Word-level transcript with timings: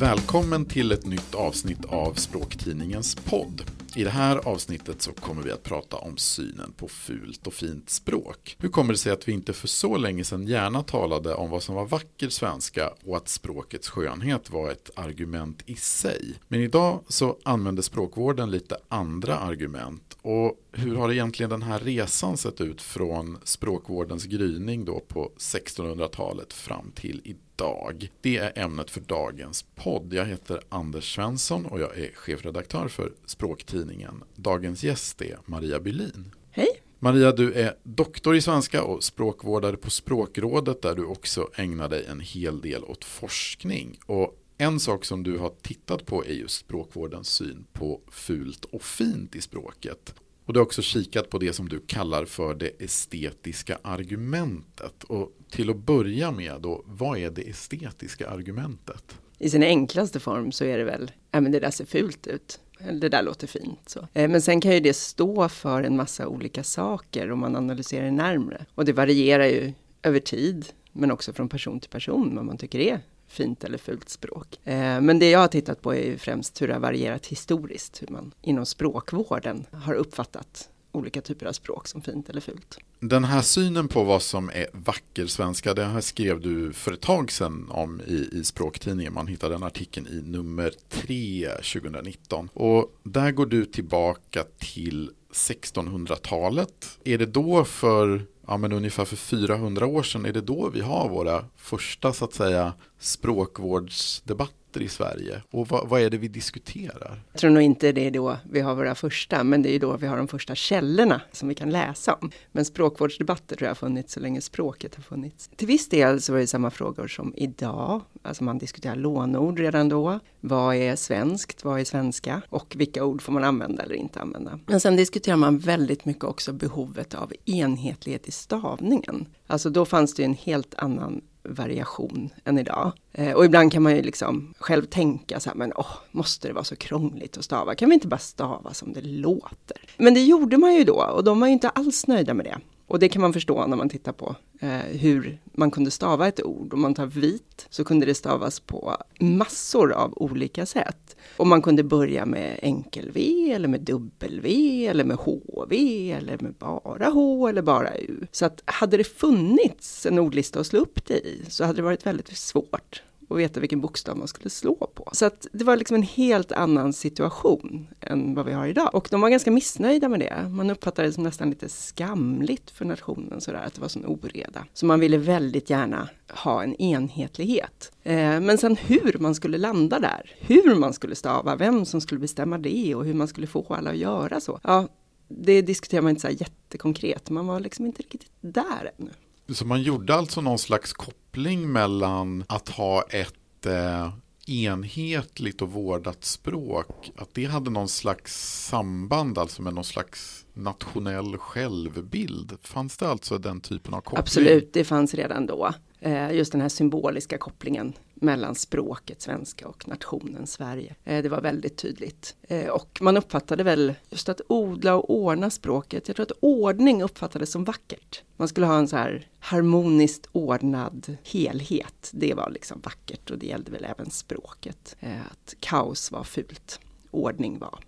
Välkommen 0.00 0.64
till 0.64 0.92
ett 0.92 1.06
nytt 1.06 1.34
avsnitt 1.34 1.84
av 1.84 2.14
Språktidningens 2.14 3.14
podd. 3.14 3.62
I 3.96 4.04
det 4.04 4.10
här 4.10 4.36
avsnittet 4.48 5.02
så 5.02 5.12
kommer 5.12 5.42
vi 5.42 5.50
att 5.50 5.62
prata 5.62 5.96
om 5.96 6.16
synen 6.16 6.72
på 6.76 6.88
fult 6.88 7.46
och 7.46 7.54
fint 7.54 7.90
språk. 7.90 8.56
Hur 8.58 8.68
kommer 8.68 8.92
det 8.92 8.98
sig 8.98 9.12
att 9.12 9.28
vi 9.28 9.32
inte 9.32 9.52
för 9.52 9.68
så 9.68 9.96
länge 9.96 10.24
sedan 10.24 10.46
gärna 10.46 10.82
talade 10.82 11.34
om 11.34 11.50
vad 11.50 11.62
som 11.62 11.74
var 11.74 11.86
vacker 11.86 12.28
svenska 12.28 12.90
och 13.04 13.16
att 13.16 13.28
språkets 13.28 13.88
skönhet 13.88 14.50
var 14.50 14.70
ett 14.70 14.90
argument 14.96 15.62
i 15.66 15.74
sig. 15.74 16.34
Men 16.48 16.60
idag 16.60 17.00
så 17.08 17.36
använder 17.42 17.82
språkvården 17.82 18.50
lite 18.50 18.76
andra 18.88 19.36
argument 19.38 20.16
och 20.22 20.58
hur 20.78 20.96
har 20.96 21.12
egentligen 21.12 21.50
den 21.50 21.62
här 21.62 21.78
resan 21.78 22.36
sett 22.36 22.60
ut 22.60 22.82
från 22.82 23.38
språkvårdens 23.44 24.24
gryning 24.24 24.84
då 24.84 25.00
på 25.00 25.32
1600-talet 25.38 26.52
fram 26.52 26.92
till 26.94 27.20
idag? 27.24 28.10
Det 28.20 28.36
är 28.36 28.52
ämnet 28.58 28.90
för 28.90 29.00
dagens 29.00 29.64
podd. 29.74 30.14
Jag 30.14 30.24
heter 30.24 30.60
Anders 30.68 31.14
Svensson 31.14 31.66
och 31.66 31.80
jag 31.80 31.98
är 31.98 32.10
chefredaktör 32.14 32.88
för 32.88 33.12
språktidningen. 33.26 34.24
Dagens 34.34 34.84
gäst 34.84 35.22
är 35.22 35.38
Maria 35.44 35.80
Bylin. 35.80 36.34
Hej! 36.50 36.68
Maria, 36.98 37.32
du 37.32 37.52
är 37.52 37.76
doktor 37.82 38.36
i 38.36 38.40
svenska 38.40 38.82
och 38.82 39.04
språkvårdare 39.04 39.76
på 39.76 39.90
Språkrådet 39.90 40.82
där 40.82 40.94
du 40.94 41.04
också 41.04 41.48
ägnar 41.54 41.88
dig 41.88 42.06
en 42.06 42.20
hel 42.20 42.60
del 42.60 42.84
åt 42.84 43.04
forskning. 43.04 43.98
Och 44.06 44.42
en 44.58 44.80
sak 44.80 45.04
som 45.04 45.22
du 45.22 45.38
har 45.38 45.52
tittat 45.62 46.06
på 46.06 46.24
är 46.24 46.32
just 46.32 46.58
språkvårdens 46.58 47.28
syn 47.28 47.66
på 47.72 48.00
fult 48.10 48.64
och 48.64 48.82
fint 48.82 49.36
i 49.36 49.40
språket. 49.40 50.14
Och 50.46 50.52
du 50.52 50.58
har 50.58 50.64
också 50.64 50.82
kikat 50.82 51.30
på 51.30 51.38
det 51.38 51.52
som 51.52 51.68
du 51.68 51.80
kallar 51.86 52.24
för 52.24 52.54
det 52.54 52.82
estetiska 52.84 53.78
argumentet. 53.82 55.04
Och 55.04 55.32
till 55.50 55.70
att 55.70 55.76
börja 55.76 56.30
med 56.30 56.60
då, 56.60 56.82
vad 56.86 57.18
är 57.18 57.30
det 57.30 57.42
estetiska 57.42 58.28
argumentet? 58.28 59.18
I 59.38 59.50
sin 59.50 59.62
enklaste 59.62 60.20
form 60.20 60.52
så 60.52 60.64
är 60.64 60.78
det 60.78 60.84
väl, 60.84 61.10
ja 61.30 61.40
men 61.40 61.52
det 61.52 61.60
där 61.60 61.70
ser 61.70 61.84
fult 61.84 62.26
ut. 62.26 62.60
Det 62.92 63.08
där 63.08 63.22
låter 63.22 63.46
fint. 63.46 63.80
Så. 63.86 64.08
Eh, 64.12 64.28
men 64.28 64.42
sen 64.42 64.60
kan 64.60 64.72
ju 64.72 64.80
det 64.80 64.96
stå 64.96 65.48
för 65.48 65.82
en 65.82 65.96
massa 65.96 66.28
olika 66.28 66.64
saker 66.64 67.30
om 67.30 67.38
man 67.38 67.56
analyserar 67.56 68.04
det 68.04 68.10
närmre. 68.10 68.66
Och 68.74 68.84
det 68.84 68.92
varierar 68.92 69.46
ju 69.46 69.72
över 70.02 70.20
tid, 70.20 70.66
men 70.92 71.10
också 71.10 71.32
från 71.32 71.48
person 71.48 71.80
till 71.80 71.90
person 71.90 72.36
vad 72.36 72.44
man 72.44 72.58
tycker 72.58 72.78
är 72.78 73.00
fint 73.36 73.64
eller 73.64 73.78
fult 73.78 74.08
språk. 74.08 74.60
Eh, 74.64 75.00
men 75.00 75.18
det 75.18 75.30
jag 75.30 75.38
har 75.38 75.48
tittat 75.48 75.82
på 75.82 75.94
är 75.94 76.04
ju 76.04 76.18
främst 76.18 76.62
hur 76.62 76.68
det 76.68 76.74
har 76.74 76.80
varierat 76.80 77.26
historiskt, 77.26 78.02
hur 78.02 78.08
man 78.08 78.32
inom 78.42 78.66
språkvården 78.66 79.66
har 79.72 79.94
uppfattat 79.94 80.68
olika 80.92 81.20
typer 81.20 81.46
av 81.46 81.52
språk 81.52 81.88
som 81.88 82.02
fint 82.02 82.28
eller 82.28 82.40
fult. 82.40 82.78
Den 83.00 83.24
här 83.24 83.42
synen 83.42 83.88
på 83.88 84.04
vad 84.04 84.22
som 84.22 84.48
är 84.48 84.66
vacker 84.72 85.26
svenska, 85.26 85.74
det 85.74 85.84
här 85.84 86.00
skrev 86.00 86.40
du 86.40 86.72
för 86.72 86.92
ett 86.92 87.00
tag 87.00 87.32
sedan 87.32 87.68
om 87.70 88.00
i, 88.06 88.28
i 88.32 88.44
språktidningen. 88.44 89.12
Man 89.12 89.26
hittade 89.26 89.54
den 89.54 89.62
artikeln 89.62 90.06
i 90.06 90.22
nummer 90.30 90.72
3 90.88 91.48
2019. 91.48 92.48
Och 92.52 92.98
där 93.02 93.30
går 93.30 93.46
du 93.46 93.64
tillbaka 93.64 94.44
till 94.58 95.10
1600-talet. 95.32 96.98
Är 97.04 97.18
det 97.18 97.26
då 97.26 97.64
för 97.64 98.26
ja, 98.46 98.56
men 98.56 98.72
ungefär 98.72 99.04
för 99.04 99.16
400 99.16 99.86
år 99.86 100.02
sedan 100.02 100.26
är 100.26 100.32
det 100.32 100.40
då 100.40 100.68
vi 100.68 100.80
har 100.80 101.08
våra 101.08 101.44
första 101.56 102.12
så 102.12 102.24
att 102.24 102.34
säga 102.34 102.72
språkvårdsdebatter 102.98 104.65
i 104.82 104.88
Sverige. 104.88 105.42
Och 105.50 105.68
vad, 105.68 105.88
vad, 105.88 106.00
är 106.00 106.10
det 106.10 106.18
vi 106.18 106.28
diskuterar? 106.28 107.22
Jag 107.32 107.40
tror 107.40 107.50
nog 107.50 107.62
inte 107.62 107.92
det 107.92 108.06
är 108.06 108.10
då 108.10 108.36
vi 108.50 108.60
har 108.60 108.74
våra 108.74 108.94
första, 108.94 109.44
men 109.44 109.62
det 109.62 109.68
är 109.68 109.72
ju 109.72 109.78
då 109.78 109.96
vi 109.96 110.06
har 110.06 110.16
de 110.16 110.28
första 110.28 110.54
källorna 110.54 111.20
som 111.32 111.48
vi 111.48 111.54
kan 111.54 111.70
läsa 111.70 112.14
om. 112.14 112.30
Men 112.52 112.64
språkvårdsdebatter 112.64 113.56
tror 113.56 113.66
jag 113.66 113.70
har 113.70 113.74
funnits 113.74 114.12
så 114.12 114.20
länge 114.20 114.40
språket 114.40 114.94
har 114.94 115.02
funnits. 115.02 115.50
Till 115.56 115.66
viss 115.66 115.88
del 115.88 116.20
så 116.20 116.32
var 116.32 116.40
det 116.40 116.46
samma 116.46 116.70
frågor 116.70 117.08
som 117.08 117.34
idag. 117.36 118.00
Alltså 118.22 118.44
man 118.44 118.58
diskuterar 118.58 118.96
lånord 118.96 119.58
redan 119.58 119.88
då. 119.88 120.20
Vad 120.40 120.76
är 120.76 120.96
svenskt? 120.96 121.64
Vad 121.64 121.80
är 121.80 121.84
svenska? 121.84 122.42
Och 122.48 122.74
vilka 122.78 123.04
ord 123.04 123.22
får 123.22 123.32
man 123.32 123.44
använda 123.44 123.82
eller 123.82 123.94
inte 123.94 124.20
använda? 124.20 124.58
Men 124.66 124.80
sen 124.80 124.96
diskuterar 124.96 125.36
man 125.36 125.58
väldigt 125.58 126.04
mycket 126.04 126.24
också 126.24 126.52
behovet 126.52 127.14
av 127.14 127.32
enhetlighet 127.44 128.28
i 128.28 128.32
stavningen. 128.32 129.26
Alltså 129.46 129.70
då 129.70 129.84
fanns 129.84 130.14
det 130.14 130.24
en 130.24 130.34
helt 130.34 130.74
annan 130.74 131.20
variation 131.48 132.30
än 132.44 132.58
idag. 132.58 132.92
Eh, 133.12 133.32
och 133.32 133.44
ibland 133.44 133.72
kan 133.72 133.82
man 133.82 133.96
ju 133.96 134.02
liksom 134.02 134.54
själv 134.58 134.84
tänka 134.84 135.40
så 135.40 135.50
här, 135.50 135.56
men 135.56 135.72
åh, 135.76 135.92
måste 136.10 136.48
det 136.48 136.54
vara 136.54 136.64
så 136.64 136.76
krångligt 136.76 137.36
att 137.38 137.44
stava? 137.44 137.74
Kan 137.74 137.88
vi 137.88 137.94
inte 137.94 138.08
bara 138.08 138.18
stava 138.18 138.74
som 138.74 138.92
det 138.92 139.00
låter? 139.00 139.76
Men 139.96 140.14
det 140.14 140.24
gjorde 140.24 140.56
man 140.56 140.74
ju 140.74 140.84
då 140.84 141.10
och 141.16 141.24
de 141.24 141.40
var 141.40 141.46
ju 141.46 141.52
inte 141.52 141.68
alls 141.68 142.06
nöjda 142.06 142.34
med 142.34 142.46
det. 142.46 142.58
Och 142.86 142.98
det 142.98 143.08
kan 143.08 143.22
man 143.22 143.32
förstå 143.32 143.66
när 143.66 143.76
man 143.76 143.88
tittar 143.88 144.12
på 144.12 144.36
eh, 144.60 144.98
hur 145.00 145.38
man 145.52 145.70
kunde 145.70 145.90
stava 145.90 146.28
ett 146.28 146.42
ord. 146.42 146.74
Om 146.74 146.80
man 146.80 146.94
tar 146.94 147.06
vit 147.06 147.66
så 147.70 147.84
kunde 147.84 148.06
det 148.06 148.14
stavas 148.14 148.60
på 148.60 148.96
massor 149.20 149.92
av 149.92 150.12
olika 150.16 150.66
sätt. 150.66 151.05
Och 151.36 151.46
man 151.46 151.62
kunde 151.62 151.82
börja 151.82 152.26
med 152.26 152.58
enkel-V 152.62 153.52
eller 153.52 153.68
med 153.68 153.80
dubbel-V 153.80 154.86
eller 154.86 155.04
med 155.04 155.16
HV 155.16 155.76
eller 156.12 156.38
med 156.38 156.54
bara 156.54 157.08
H 157.08 157.48
eller 157.48 157.62
bara 157.62 157.96
U. 157.96 158.26
Så 158.32 158.46
att 158.46 158.62
hade 158.64 158.96
det 158.96 159.04
funnits 159.04 160.06
en 160.06 160.18
ordlista 160.18 160.60
att 160.60 160.66
slå 160.66 160.80
upp 160.80 161.06
det 161.06 161.26
i 161.26 161.42
så 161.48 161.64
hade 161.64 161.78
det 161.78 161.82
varit 161.82 162.06
väldigt 162.06 162.36
svårt 162.36 163.02
och 163.28 163.38
veta 163.38 163.60
vilken 163.60 163.80
bokstav 163.80 164.16
man 164.16 164.28
skulle 164.28 164.50
slå 164.50 164.74
på. 164.94 165.08
Så 165.12 165.26
att 165.26 165.46
det 165.52 165.64
var 165.64 165.76
liksom 165.76 165.94
en 165.94 166.02
helt 166.02 166.52
annan 166.52 166.92
situation 166.92 167.88
än 168.00 168.34
vad 168.34 168.46
vi 168.46 168.52
har 168.52 168.66
idag. 168.66 168.94
Och 168.94 169.08
de 169.10 169.20
var 169.20 169.28
ganska 169.28 169.50
missnöjda 169.50 170.08
med 170.08 170.20
det. 170.20 170.48
Man 170.48 170.70
uppfattade 170.70 171.08
det 171.08 171.12
som 171.12 171.22
nästan 171.22 171.50
lite 171.50 171.68
skamligt 171.68 172.70
för 172.70 172.84
nationen 172.84 173.40
sådär, 173.40 173.62
att 173.66 173.74
det 173.74 173.80
var 173.80 173.88
sån 173.88 174.06
oreda. 174.06 174.64
Så 174.74 174.86
man 174.86 175.00
ville 175.00 175.18
väldigt 175.18 175.70
gärna 175.70 176.08
ha 176.44 176.62
en 176.62 176.74
enhetlighet. 176.74 177.92
Eh, 178.02 178.40
men 178.40 178.58
sen 178.58 178.76
hur 178.76 179.16
man 179.18 179.34
skulle 179.34 179.58
landa 179.58 179.98
där, 179.98 180.34
hur 180.38 180.74
man 180.74 180.92
skulle 180.92 181.14
stava, 181.14 181.56
vem 181.56 181.84
som 181.84 182.00
skulle 182.00 182.20
bestämma 182.20 182.58
det 182.58 182.94
och 182.94 183.04
hur 183.04 183.14
man 183.14 183.28
skulle 183.28 183.46
få 183.46 183.74
alla 183.74 183.90
att 183.90 183.96
göra 183.96 184.40
så. 184.40 184.60
Ja, 184.62 184.88
det 185.28 185.62
diskuterar 185.62 186.02
man 186.02 186.10
inte 186.10 186.22
så 186.22 186.28
jättekonkret. 186.28 187.30
Man 187.30 187.46
var 187.46 187.60
liksom 187.60 187.86
inte 187.86 188.02
riktigt 188.02 188.26
där 188.40 188.90
ännu. 188.98 189.10
Så 189.48 189.66
man 189.66 189.82
gjorde 189.82 190.14
alltså 190.14 190.40
någon 190.40 190.58
slags 190.58 190.92
koppling 190.92 191.72
mellan 191.72 192.44
att 192.48 192.68
ha 192.68 193.02
ett 193.02 193.66
eh, 193.66 194.12
enhetligt 194.46 195.62
och 195.62 195.72
vårdat 195.72 196.24
språk, 196.24 197.12
att 197.16 197.34
det 197.34 197.44
hade 197.44 197.70
någon 197.70 197.88
slags 197.88 198.64
samband 198.68 199.38
alltså 199.38 199.62
med 199.62 199.74
någon 199.74 199.84
slags 199.84 200.46
nationell 200.54 201.36
självbild. 201.36 202.58
Fanns 202.62 202.96
det 202.96 203.08
alltså 203.08 203.38
den 203.38 203.60
typen 203.60 203.94
av 203.94 204.00
koppling? 204.00 204.20
Absolut, 204.20 204.72
det 204.72 204.84
fanns 204.84 205.14
redan 205.14 205.46
då. 205.46 205.72
Eh, 206.00 206.32
just 206.32 206.52
den 206.52 206.60
här 206.60 206.68
symboliska 206.68 207.38
kopplingen 207.38 207.92
mellan 208.20 208.54
språket 208.54 209.22
svenska 209.22 209.68
och 209.68 209.88
nationen 209.88 210.46
Sverige. 210.46 210.94
Eh, 211.04 211.22
det 211.22 211.28
var 211.28 211.40
väldigt 211.40 211.76
tydligt. 211.76 212.36
Eh, 212.42 212.68
och 212.68 212.98
man 213.00 213.16
uppfattade 213.16 213.62
väl 213.62 213.94
just 214.10 214.28
att 214.28 214.40
odla 214.48 214.94
och 214.94 215.10
ordna 215.10 215.50
språket. 215.50 216.08
Jag 216.08 216.16
tror 216.16 216.26
att 216.26 216.38
ordning 216.40 217.02
uppfattades 217.02 217.50
som 217.50 217.64
vackert. 217.64 218.22
Man 218.36 218.48
skulle 218.48 218.66
ha 218.66 218.78
en 218.78 218.88
så 218.88 218.96
här 218.96 219.28
harmoniskt 219.38 220.28
ordnad 220.32 221.16
helhet. 221.24 222.10
Det 222.12 222.34
var 222.34 222.50
liksom 222.50 222.80
vackert 222.84 223.30
och 223.30 223.38
det 223.38 223.46
gällde 223.46 223.70
väl 223.70 223.84
även 223.84 224.10
språket. 224.10 224.96
Eh, 225.00 225.20
att 225.30 225.54
kaos 225.60 226.12
var 226.12 226.24
fult. 226.24 226.80
Ordning 227.10 227.58
var 227.58 227.78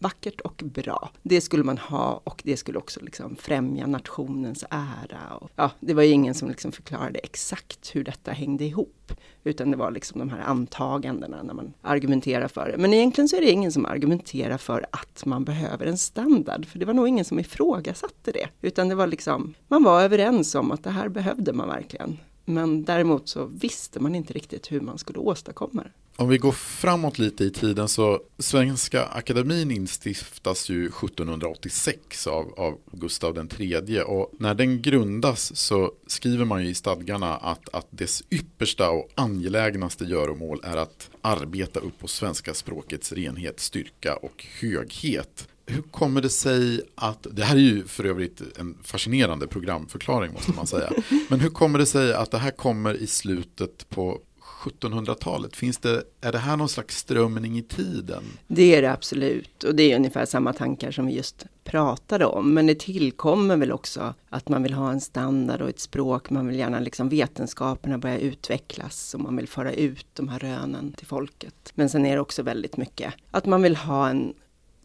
vackert 0.00 0.40
och 0.40 0.62
bra. 0.64 1.10
Det 1.22 1.40
skulle 1.40 1.64
man 1.64 1.78
ha 1.78 2.20
och 2.24 2.42
det 2.44 2.56
skulle 2.56 2.78
också 2.78 3.00
liksom 3.00 3.36
främja 3.36 3.86
nationens 3.86 4.64
ära. 4.70 5.36
Och, 5.40 5.50
ja, 5.56 5.70
det 5.80 5.94
var 5.94 6.02
ju 6.02 6.10
ingen 6.10 6.34
som 6.34 6.48
liksom 6.48 6.72
förklarade 6.72 7.18
exakt 7.18 7.96
hur 7.96 8.04
detta 8.04 8.32
hängde 8.32 8.64
ihop. 8.64 9.12
Utan 9.44 9.70
det 9.70 9.76
var 9.76 9.90
liksom 9.90 10.18
de 10.18 10.28
här 10.30 10.40
antagandena 10.40 11.42
när 11.42 11.54
man 11.54 11.72
argumenterar 11.82 12.48
för 12.48 12.72
det. 12.72 12.78
Men 12.78 12.94
egentligen 12.94 13.28
så 13.28 13.36
är 13.36 13.40
det 13.40 13.50
ingen 13.50 13.72
som 13.72 13.86
argumenterar 13.86 14.58
för 14.58 14.86
att 14.90 15.24
man 15.26 15.44
behöver 15.44 15.86
en 15.86 15.98
standard. 15.98 16.66
För 16.66 16.78
det 16.78 16.84
var 16.84 16.94
nog 16.94 17.08
ingen 17.08 17.24
som 17.24 17.38
ifrågasatte 17.38 18.32
det. 18.32 18.48
Utan 18.62 18.88
det 18.88 18.94
var 18.94 19.06
liksom, 19.06 19.54
man 19.68 19.82
var 19.82 20.02
överens 20.02 20.54
om 20.54 20.70
att 20.70 20.84
det 20.84 20.90
här 20.90 21.08
behövde 21.08 21.52
man 21.52 21.68
verkligen. 21.68 22.18
Men 22.44 22.84
däremot 22.84 23.28
så 23.28 23.44
visste 23.44 24.00
man 24.00 24.14
inte 24.14 24.32
riktigt 24.32 24.72
hur 24.72 24.80
man 24.80 24.98
skulle 24.98 25.18
åstadkomma 25.18 25.82
det. 25.82 25.90
Om 26.20 26.28
vi 26.28 26.38
går 26.38 26.52
framåt 26.52 27.18
lite 27.18 27.44
i 27.44 27.50
tiden 27.50 27.88
så 27.88 28.20
Svenska 28.38 29.04
Akademin 29.04 29.70
instiftas 29.70 30.68
ju 30.68 30.86
1786 30.86 32.26
av, 32.26 32.54
av 32.56 32.78
Gustav 32.92 33.48
III 33.58 34.00
och 34.06 34.32
när 34.38 34.54
den 34.54 34.82
grundas 34.82 35.56
så 35.56 35.92
skriver 36.06 36.44
man 36.44 36.62
ju 36.62 36.68
i 36.68 36.74
stadgarna 36.74 37.36
att, 37.36 37.68
att 37.72 37.86
dess 37.90 38.22
yppersta 38.30 38.90
och 38.90 39.08
angelägnaste 39.14 40.04
göromål 40.04 40.60
är 40.64 40.76
att 40.76 41.10
arbeta 41.22 41.80
upp 41.80 41.98
på 41.98 42.08
svenska 42.08 42.54
språkets 42.54 43.12
renhet, 43.12 43.60
styrka 43.60 44.16
och 44.16 44.46
höghet. 44.60 45.48
Hur 45.66 45.82
kommer 45.82 46.22
det 46.22 46.28
sig 46.28 46.80
att, 46.94 47.26
det 47.30 47.44
här 47.44 47.56
är 47.56 47.60
ju 47.60 47.84
för 47.84 48.04
övrigt 48.04 48.42
en 48.58 48.78
fascinerande 48.82 49.46
programförklaring 49.46 50.32
måste 50.32 50.52
man 50.52 50.66
säga, 50.66 50.92
men 51.28 51.40
hur 51.40 51.50
kommer 51.50 51.78
det 51.78 51.86
sig 51.86 52.14
att 52.14 52.30
det 52.30 52.38
här 52.38 52.50
kommer 52.50 52.94
i 52.94 53.06
slutet 53.06 53.88
på 53.88 54.20
1700-talet? 54.60 55.56
Finns 55.56 55.78
det, 55.78 56.02
är 56.20 56.32
det 56.32 56.38
här 56.38 56.56
någon 56.56 56.68
slags 56.68 56.96
strömning 56.96 57.58
i 57.58 57.62
tiden? 57.62 58.22
Det 58.46 58.74
är 58.74 58.82
det 58.82 58.92
absolut 58.92 59.64
och 59.64 59.74
det 59.74 59.92
är 59.92 59.96
ungefär 59.96 60.26
samma 60.26 60.52
tankar 60.52 60.90
som 60.90 61.06
vi 61.06 61.12
just 61.12 61.46
pratade 61.64 62.26
om. 62.26 62.54
Men 62.54 62.66
det 62.66 62.78
tillkommer 62.78 63.56
väl 63.56 63.72
också 63.72 64.14
att 64.28 64.48
man 64.48 64.62
vill 64.62 64.74
ha 64.74 64.90
en 64.90 65.00
standard 65.00 65.60
och 65.60 65.68
ett 65.68 65.80
språk. 65.80 66.30
Man 66.30 66.46
vill 66.46 66.58
gärna 66.58 66.80
liksom 66.80 67.08
vetenskaperna 67.08 67.98
börja 67.98 68.18
utvecklas 68.18 69.14
och 69.14 69.20
man 69.20 69.36
vill 69.36 69.48
föra 69.48 69.72
ut 69.72 70.06
de 70.12 70.28
här 70.28 70.38
rönen 70.38 70.92
till 70.92 71.06
folket. 71.06 71.72
Men 71.74 71.88
sen 71.88 72.06
är 72.06 72.14
det 72.14 72.20
också 72.20 72.42
väldigt 72.42 72.76
mycket 72.76 73.14
att 73.30 73.46
man 73.46 73.62
vill 73.62 73.76
ha 73.76 74.08
en 74.08 74.34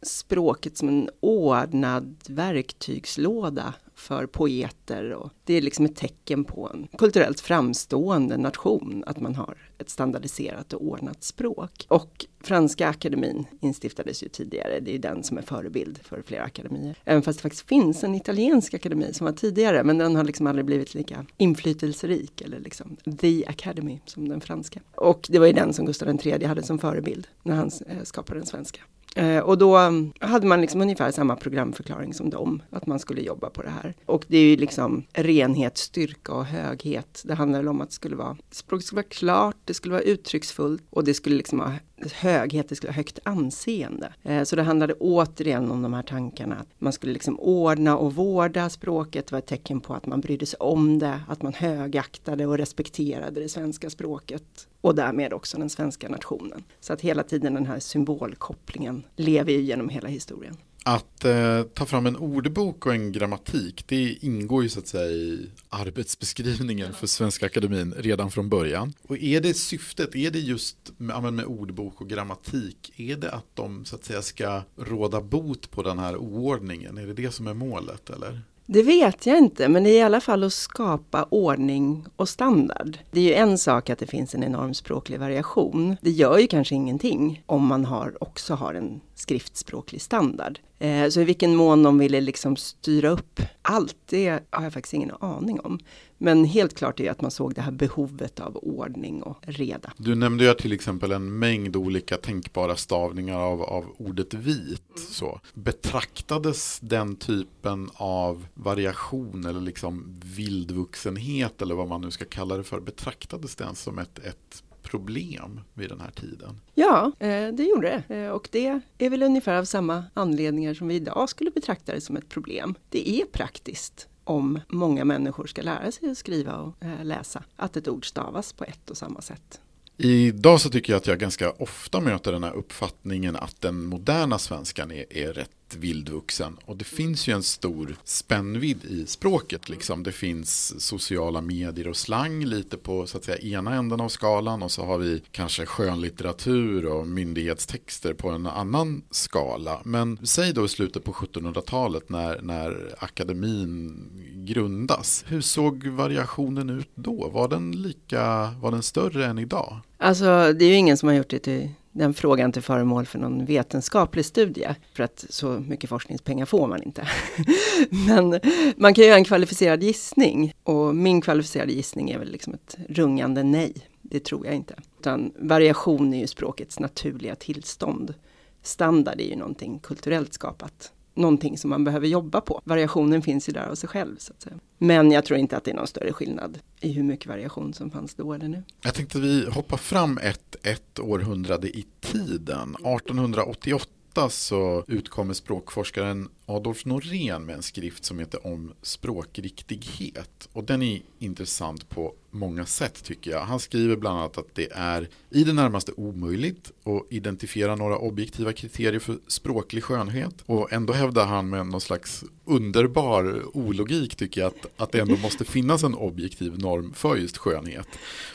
språket 0.05 0.77
som 0.77 0.87
en 0.87 1.09
ordnad 1.19 2.15
verktygslåda 2.27 3.73
för 3.95 4.25
poeter. 4.25 5.13
Och 5.13 5.31
det 5.43 5.53
är 5.53 5.61
liksom 5.61 5.85
ett 5.85 5.95
tecken 5.95 6.43
på 6.43 6.69
en 6.73 6.87
kulturellt 6.97 7.39
framstående 7.39 8.37
nation 8.37 9.03
att 9.07 9.19
man 9.19 9.35
har 9.35 9.57
ett 9.77 9.89
standardiserat 9.89 10.73
och 10.73 10.81
ordnat 10.81 11.23
språk. 11.23 11.85
Och 11.89 12.25
Franska 12.39 12.87
akademin 12.87 13.45
instiftades 13.59 14.23
ju 14.23 14.27
tidigare, 14.27 14.79
det 14.79 14.95
är 14.95 14.99
den 14.99 15.23
som 15.23 15.37
är 15.37 15.41
förebild 15.41 15.99
för 16.03 16.21
flera 16.21 16.43
akademier. 16.43 16.95
Även 17.03 17.21
fast 17.21 17.39
det 17.39 17.41
faktiskt 17.41 17.67
finns 17.67 18.03
en 18.03 18.15
italiensk 18.15 18.73
akademi 18.73 19.13
som 19.13 19.25
var 19.25 19.33
tidigare, 19.33 19.83
men 19.83 19.97
den 19.97 20.15
har 20.15 20.23
liksom 20.23 20.47
aldrig 20.47 20.65
blivit 20.65 20.93
lika 20.93 21.25
inflytelserik, 21.37 22.41
eller 22.41 22.59
liksom 22.59 22.97
the 23.21 23.45
academy 23.45 23.99
som 24.05 24.29
den 24.29 24.41
franska. 24.41 24.81
Och 24.95 25.27
det 25.29 25.39
var 25.39 25.47
ju 25.47 25.53
den 25.53 25.73
som 25.73 25.85
Gustav 25.85 26.19
III 26.25 26.45
hade 26.45 26.63
som 26.63 26.79
förebild 26.79 27.27
när 27.43 27.55
han 27.55 27.71
eh, 27.87 28.03
skapade 28.03 28.39
den 28.39 28.47
svenska. 28.47 28.81
Eh, 29.15 29.39
och 29.39 29.57
då 29.57 29.77
hade 30.19 30.47
man 30.47 30.61
liksom 30.61 30.81
ungefär 30.81 31.11
samma 31.11 31.35
programförklaring 31.35 32.13
som 32.13 32.29
dem, 32.29 32.61
att 32.69 32.87
man 32.87 32.99
skulle 32.99 33.21
jobba 33.21 33.49
på 33.49 33.61
det 33.61 33.69
här. 33.69 33.93
Och 34.05 34.25
det 34.27 34.37
är 34.37 34.43
ju 34.43 34.55
liksom 34.55 35.03
renhet, 35.13 35.77
styrka 35.77 36.33
och 36.33 36.45
höghet. 36.45 37.21
Det 37.25 37.33
handlar 37.33 37.67
om 37.67 37.81
att 37.81 37.89
det 37.89 37.95
skulle 37.95 38.15
vara, 38.15 38.37
språket 38.51 38.85
skulle 38.85 39.01
vara 39.01 39.09
klart, 39.09 39.55
det 39.65 39.73
skulle 39.73 39.93
vara 39.93 40.03
uttrycksfullt 40.03 40.83
och 40.89 41.03
det 41.03 41.13
skulle 41.13 41.35
liksom 41.35 41.59
ha 41.59 41.71
höghet, 42.13 42.69
det 42.69 42.75
skulle 42.75 42.91
ha 42.91 42.95
högt 42.95 43.19
anseende. 43.23 44.13
Eh, 44.23 44.43
så 44.43 44.55
det 44.55 44.63
handlade 44.63 44.93
återigen 44.93 45.71
om 45.71 45.81
de 45.81 45.93
här 45.93 46.03
tankarna. 46.03 46.55
Att 46.55 46.67
man 46.77 46.93
skulle 46.93 47.13
liksom 47.13 47.39
ordna 47.39 47.97
och 47.97 48.15
vårda 48.15 48.69
språket, 48.69 49.27
det 49.27 49.31
var 49.31 49.39
ett 49.39 49.47
tecken 49.47 49.81
på 49.81 49.93
att 49.93 50.05
man 50.05 50.21
brydde 50.21 50.45
sig 50.45 50.57
om 50.59 50.99
det, 50.99 51.19
att 51.27 51.41
man 51.41 51.53
högaktade 51.53 52.45
och 52.45 52.57
respekterade 52.57 53.39
det 53.39 53.49
svenska 53.49 53.89
språket 53.89 54.67
och 54.81 54.95
därmed 54.95 55.33
också 55.33 55.57
den 55.57 55.69
svenska 55.69 56.09
nationen. 56.09 56.63
Så 56.79 56.93
att 56.93 57.01
hela 57.01 57.23
tiden 57.23 57.53
den 57.53 57.65
här 57.65 57.79
symbolkopplingen 57.79 59.03
lever 59.15 59.51
ju 59.51 59.61
genom 59.61 59.89
hela 59.89 60.07
historien. 60.07 60.57
Att 60.87 61.25
eh, 61.25 61.61
ta 61.73 61.85
fram 61.85 62.05
en 62.05 62.15
ordbok 62.15 62.85
och 62.85 62.93
en 62.93 63.11
grammatik, 63.11 63.83
det 63.87 64.17
ingår 64.21 64.63
ju 64.63 64.69
så 64.69 64.79
att 64.79 64.87
säga 64.87 65.11
i 65.11 65.49
arbetsbeskrivningen 65.69 66.93
för 66.93 67.07
Svenska 67.07 67.45
Akademin 67.45 67.93
redan 67.97 68.31
från 68.31 68.49
början. 68.49 68.93
Och 69.07 69.17
är 69.17 69.41
det 69.41 69.53
syftet, 69.53 70.15
är 70.15 70.31
det 70.31 70.39
just 70.39 70.77
med, 70.97 71.33
med 71.33 71.45
ordbok 71.45 72.01
och 72.01 72.09
grammatik, 72.09 72.93
är 72.95 73.15
det 73.15 73.31
att 73.31 73.45
de 73.53 73.85
så 73.85 73.95
att 73.95 74.05
säga 74.05 74.21
ska 74.21 74.61
råda 74.75 75.21
bot 75.21 75.71
på 75.71 75.83
den 75.83 75.99
här 75.99 76.17
oordningen? 76.17 76.97
Är 76.97 77.07
det 77.07 77.13
det 77.13 77.31
som 77.31 77.47
är 77.47 77.53
målet 77.53 78.09
eller? 78.09 78.41
Det 78.67 78.83
vet 78.83 79.25
jag 79.25 79.37
inte, 79.37 79.69
men 79.69 79.83
det 79.83 79.89
är 79.89 79.97
i 79.97 80.01
alla 80.01 80.21
fall 80.21 80.43
att 80.43 80.53
skapa 80.53 81.23
ordning 81.29 82.05
och 82.15 82.29
standard. 82.29 82.97
Det 83.11 83.19
är 83.19 83.23
ju 83.23 83.33
en 83.33 83.57
sak 83.57 83.89
att 83.89 83.99
det 83.99 84.07
finns 84.07 84.35
en 84.35 84.43
enorm 84.43 84.73
språklig 84.73 85.19
variation. 85.19 85.97
Det 86.01 86.11
gör 86.11 86.37
ju 86.37 86.47
kanske 86.47 86.75
ingenting 86.75 87.43
om 87.45 87.65
man 87.65 87.85
har, 87.85 88.23
också 88.23 88.53
har 88.53 88.73
en 88.73 89.01
skriftspråklig 89.15 90.01
standard. 90.01 90.59
Eh, 90.85 91.09
så 91.09 91.21
i 91.21 91.23
vilken 91.23 91.55
mån 91.55 91.83
de 91.83 91.97
ville 91.97 92.21
liksom 92.21 92.55
styra 92.55 93.09
upp 93.09 93.41
allt, 93.61 93.95
det 94.05 94.29
har 94.49 94.63
jag 94.63 94.73
faktiskt 94.73 94.93
ingen 94.93 95.11
aning 95.19 95.59
om. 95.59 95.79
Men 96.17 96.45
helt 96.45 96.75
klart 96.77 96.99
är 96.99 97.11
att 97.11 97.21
man 97.21 97.31
såg 97.31 97.53
det 97.53 97.61
här 97.61 97.71
behovet 97.71 98.39
av 98.39 98.57
ordning 98.57 99.23
och 99.23 99.37
reda. 99.41 99.93
Du 99.97 100.15
nämnde 100.15 100.43
ju 100.43 100.53
till 100.53 100.73
exempel 100.73 101.11
en 101.11 101.39
mängd 101.39 101.75
olika 101.75 102.17
tänkbara 102.17 102.75
stavningar 102.75 103.39
av, 103.39 103.61
av 103.61 103.85
ordet 103.97 104.33
vit. 104.33 104.97
Mm. 104.97 105.07
Så. 105.11 105.39
Betraktades 105.53 106.79
den 106.79 107.15
typen 107.15 107.89
av 107.93 108.47
variation 108.53 109.45
eller 109.45 109.61
liksom 109.61 110.19
vildvuxenhet 110.23 111.61
eller 111.61 111.75
vad 111.75 111.87
man 111.87 112.01
nu 112.01 112.11
ska 112.11 112.25
kalla 112.25 112.57
det 112.57 112.63
för, 112.63 112.79
betraktades 112.79 113.55
den 113.55 113.75
som 113.75 113.99
ett, 113.99 114.19
ett 114.19 114.63
problem 114.85 115.61
vid 115.73 115.89
den 115.89 116.01
här 116.01 116.11
tiden? 116.11 116.61
Ja, 116.73 117.11
eh, 117.19 117.47
det 117.47 117.63
gjorde 117.63 118.03
det. 118.07 118.15
Eh, 118.15 118.29
och 118.29 118.49
det 118.51 118.81
är 118.97 119.09
väl 119.09 119.23
ungefär 119.23 119.55
av 119.55 119.65
samma 119.65 120.03
anledningar 120.13 120.73
som 120.73 120.87
vi 120.87 120.95
idag 120.95 121.29
skulle 121.29 121.51
betrakta 121.51 121.93
det 121.93 122.01
som 122.01 122.17
ett 122.17 122.29
problem. 122.29 122.75
Det 122.89 123.09
är 123.09 123.25
praktiskt 123.25 124.07
om 124.23 124.59
många 124.67 125.05
människor 125.05 125.47
ska 125.47 125.61
lära 125.61 125.91
sig 125.91 126.09
att 126.11 126.17
skriva 126.17 126.55
och 126.55 126.83
eh, 126.83 127.03
läsa. 127.03 127.43
Att 127.55 127.77
ett 127.77 127.87
ord 127.87 128.09
stavas 128.09 128.53
på 128.53 128.63
ett 128.63 128.89
och 128.89 128.97
samma 128.97 129.21
sätt. 129.21 129.61
Idag 129.97 130.61
så 130.61 130.69
tycker 130.69 130.93
jag 130.93 130.97
att 130.97 131.07
jag 131.07 131.19
ganska 131.19 131.51
ofta 131.51 131.99
möter 131.99 132.31
den 132.31 132.43
här 132.43 132.53
uppfattningen 132.53 133.35
att 133.35 133.61
den 133.61 133.85
moderna 133.85 134.39
svenskan 134.39 134.91
är, 134.91 135.17
är 135.17 135.33
rätt 135.33 135.54
vildvuxen. 135.73 136.57
Och 136.65 136.77
det 136.77 136.83
finns 136.83 137.27
ju 137.27 137.33
en 137.33 137.43
stor 137.43 137.95
spännvidd 138.03 138.85
i 138.85 139.05
språket. 139.05 139.69
Liksom. 139.69 140.03
Det 140.03 140.11
finns 140.11 140.81
sociala 140.81 141.41
medier 141.41 141.87
och 141.87 141.97
slang 141.97 142.45
lite 142.45 142.77
på 142.77 143.07
så 143.07 143.17
att 143.17 143.23
säga, 143.23 143.37
ena 143.37 143.75
änden 143.75 144.01
av 144.01 144.09
skalan. 144.09 144.63
Och 144.63 144.71
så 144.71 144.85
har 144.85 144.97
vi 144.97 145.21
kanske 145.31 145.65
skönlitteratur 145.65 146.85
och 146.85 147.07
myndighetstexter 147.07 148.13
på 148.13 148.29
en 148.29 148.47
annan 148.47 149.03
skala. 149.11 149.81
Men 149.83 150.27
säg 150.27 150.53
då 150.53 150.65
i 150.65 150.67
slutet 150.67 151.03
på 151.03 151.11
1700-talet 151.11 152.09
när, 152.09 152.41
när 152.41 152.95
akademin 152.99 153.95
grundas. 154.35 155.25
Hur 155.27 155.41
såg 155.41 155.87
variationen 155.87 156.69
ut 156.69 156.89
då? 156.95 157.29
Var 157.29 157.47
den, 157.47 157.71
lika, 157.71 158.53
var 158.61 158.71
den 158.71 158.83
större 158.83 159.25
än 159.25 159.39
idag? 159.39 159.79
Alltså 159.97 160.53
det 160.53 160.65
är 160.65 160.69
ju 160.69 160.75
ingen 160.75 160.97
som 160.97 161.09
har 161.09 161.15
gjort 161.15 161.29
det 161.29 161.39
till 161.39 161.69
den 161.95 162.13
frågan 162.13 162.51
till 162.51 162.61
föremål 162.61 163.05
för 163.05 163.19
någon 163.19 163.45
vetenskaplig 163.45 164.25
studie. 164.25 164.67
För 164.93 165.03
att 165.03 165.25
så 165.29 165.49
mycket 165.49 165.89
forskningspengar 165.89 166.45
får 166.45 166.67
man 166.67 166.83
inte. 166.83 167.07
Men 168.07 168.39
man 168.75 168.93
kan 168.93 169.05
göra 169.05 169.15
en 169.15 169.23
kvalificerad 169.23 169.83
gissning. 169.83 170.53
Och 170.63 170.95
min 170.95 171.21
kvalificerade 171.21 171.71
gissning 171.71 172.09
är 172.09 172.19
väl 172.19 172.31
liksom 172.31 172.53
ett 172.53 172.77
rungande 172.89 173.43
nej. 173.43 173.73
Det 174.01 174.19
tror 174.19 174.45
jag 174.45 174.55
inte. 174.55 174.75
Utan 174.99 175.31
variation 175.39 176.13
är 176.13 176.19
ju 176.19 176.27
språkets 176.27 176.79
naturliga 176.79 177.35
tillstånd. 177.35 178.13
Standard 178.61 179.19
är 179.19 179.25
ju 179.25 179.35
någonting 179.35 179.79
kulturellt 179.79 180.33
skapat 180.33 180.91
någonting 181.15 181.57
som 181.57 181.69
man 181.69 181.83
behöver 181.83 182.07
jobba 182.07 182.41
på. 182.41 182.61
Variationen 182.63 183.21
finns 183.21 183.49
ju 183.49 183.53
där 183.53 183.67
av 183.67 183.75
sig 183.75 183.89
själv. 183.89 184.17
Så 184.17 184.33
att 184.33 184.41
säga. 184.41 184.55
Men 184.77 185.11
jag 185.11 185.25
tror 185.25 185.39
inte 185.39 185.57
att 185.57 185.63
det 185.63 185.71
är 185.71 185.75
någon 185.75 185.87
större 185.87 186.13
skillnad 186.13 186.59
i 186.79 186.91
hur 186.91 187.03
mycket 187.03 187.27
variation 187.27 187.73
som 187.73 187.91
fanns 187.91 188.15
då 188.15 188.33
eller 188.33 188.47
nu. 188.47 188.63
Jag 188.81 188.93
tänkte 188.93 189.19
vi 189.19 189.49
hoppar 189.49 189.77
fram 189.77 190.17
ett, 190.17 190.55
ett 190.63 190.99
århundrade 190.99 191.67
i 191.67 191.85
tiden. 192.01 192.75
1888 192.75 194.29
så 194.29 194.83
utkommer 194.87 195.33
språkforskaren 195.33 196.29
Adolf 196.45 196.85
Norén 196.85 197.45
med 197.45 197.55
en 197.55 197.63
skrift 197.63 198.05
som 198.05 198.19
heter 198.19 198.47
Om 198.47 198.73
språkriktighet. 198.81 200.49
Och 200.53 200.63
den 200.63 200.81
är 200.81 201.01
intressant 201.19 201.89
på 201.89 202.13
många 202.31 202.65
sätt 202.65 203.03
tycker 203.03 203.31
jag. 203.31 203.41
Han 203.41 203.59
skriver 203.59 203.95
bland 203.95 204.19
annat 204.19 204.37
att 204.37 204.55
det 204.55 204.71
är 204.71 205.09
i 205.29 205.43
det 205.43 205.53
närmaste 205.53 205.91
omöjligt 205.91 206.71
att 206.83 207.07
identifiera 207.09 207.75
några 207.75 207.97
objektiva 207.97 208.53
kriterier 208.53 208.99
för 208.99 209.17
språklig 209.27 209.83
skönhet. 209.83 210.33
Och 210.45 210.73
ändå 210.73 210.93
hävdar 210.93 211.25
han 211.25 211.49
med 211.49 211.67
någon 211.67 211.81
slags 211.81 212.23
underbar 212.45 213.41
ologik 213.57 214.15
tycker 214.15 214.41
jag 214.41 214.47
att, 214.47 214.81
att 214.81 214.91
det 214.91 214.99
ändå 214.99 215.17
måste 215.17 215.45
finnas 215.45 215.83
en 215.83 215.95
objektiv 215.95 216.59
norm 216.59 216.93
för 216.93 217.15
just 217.15 217.37
skönhet. 217.37 217.87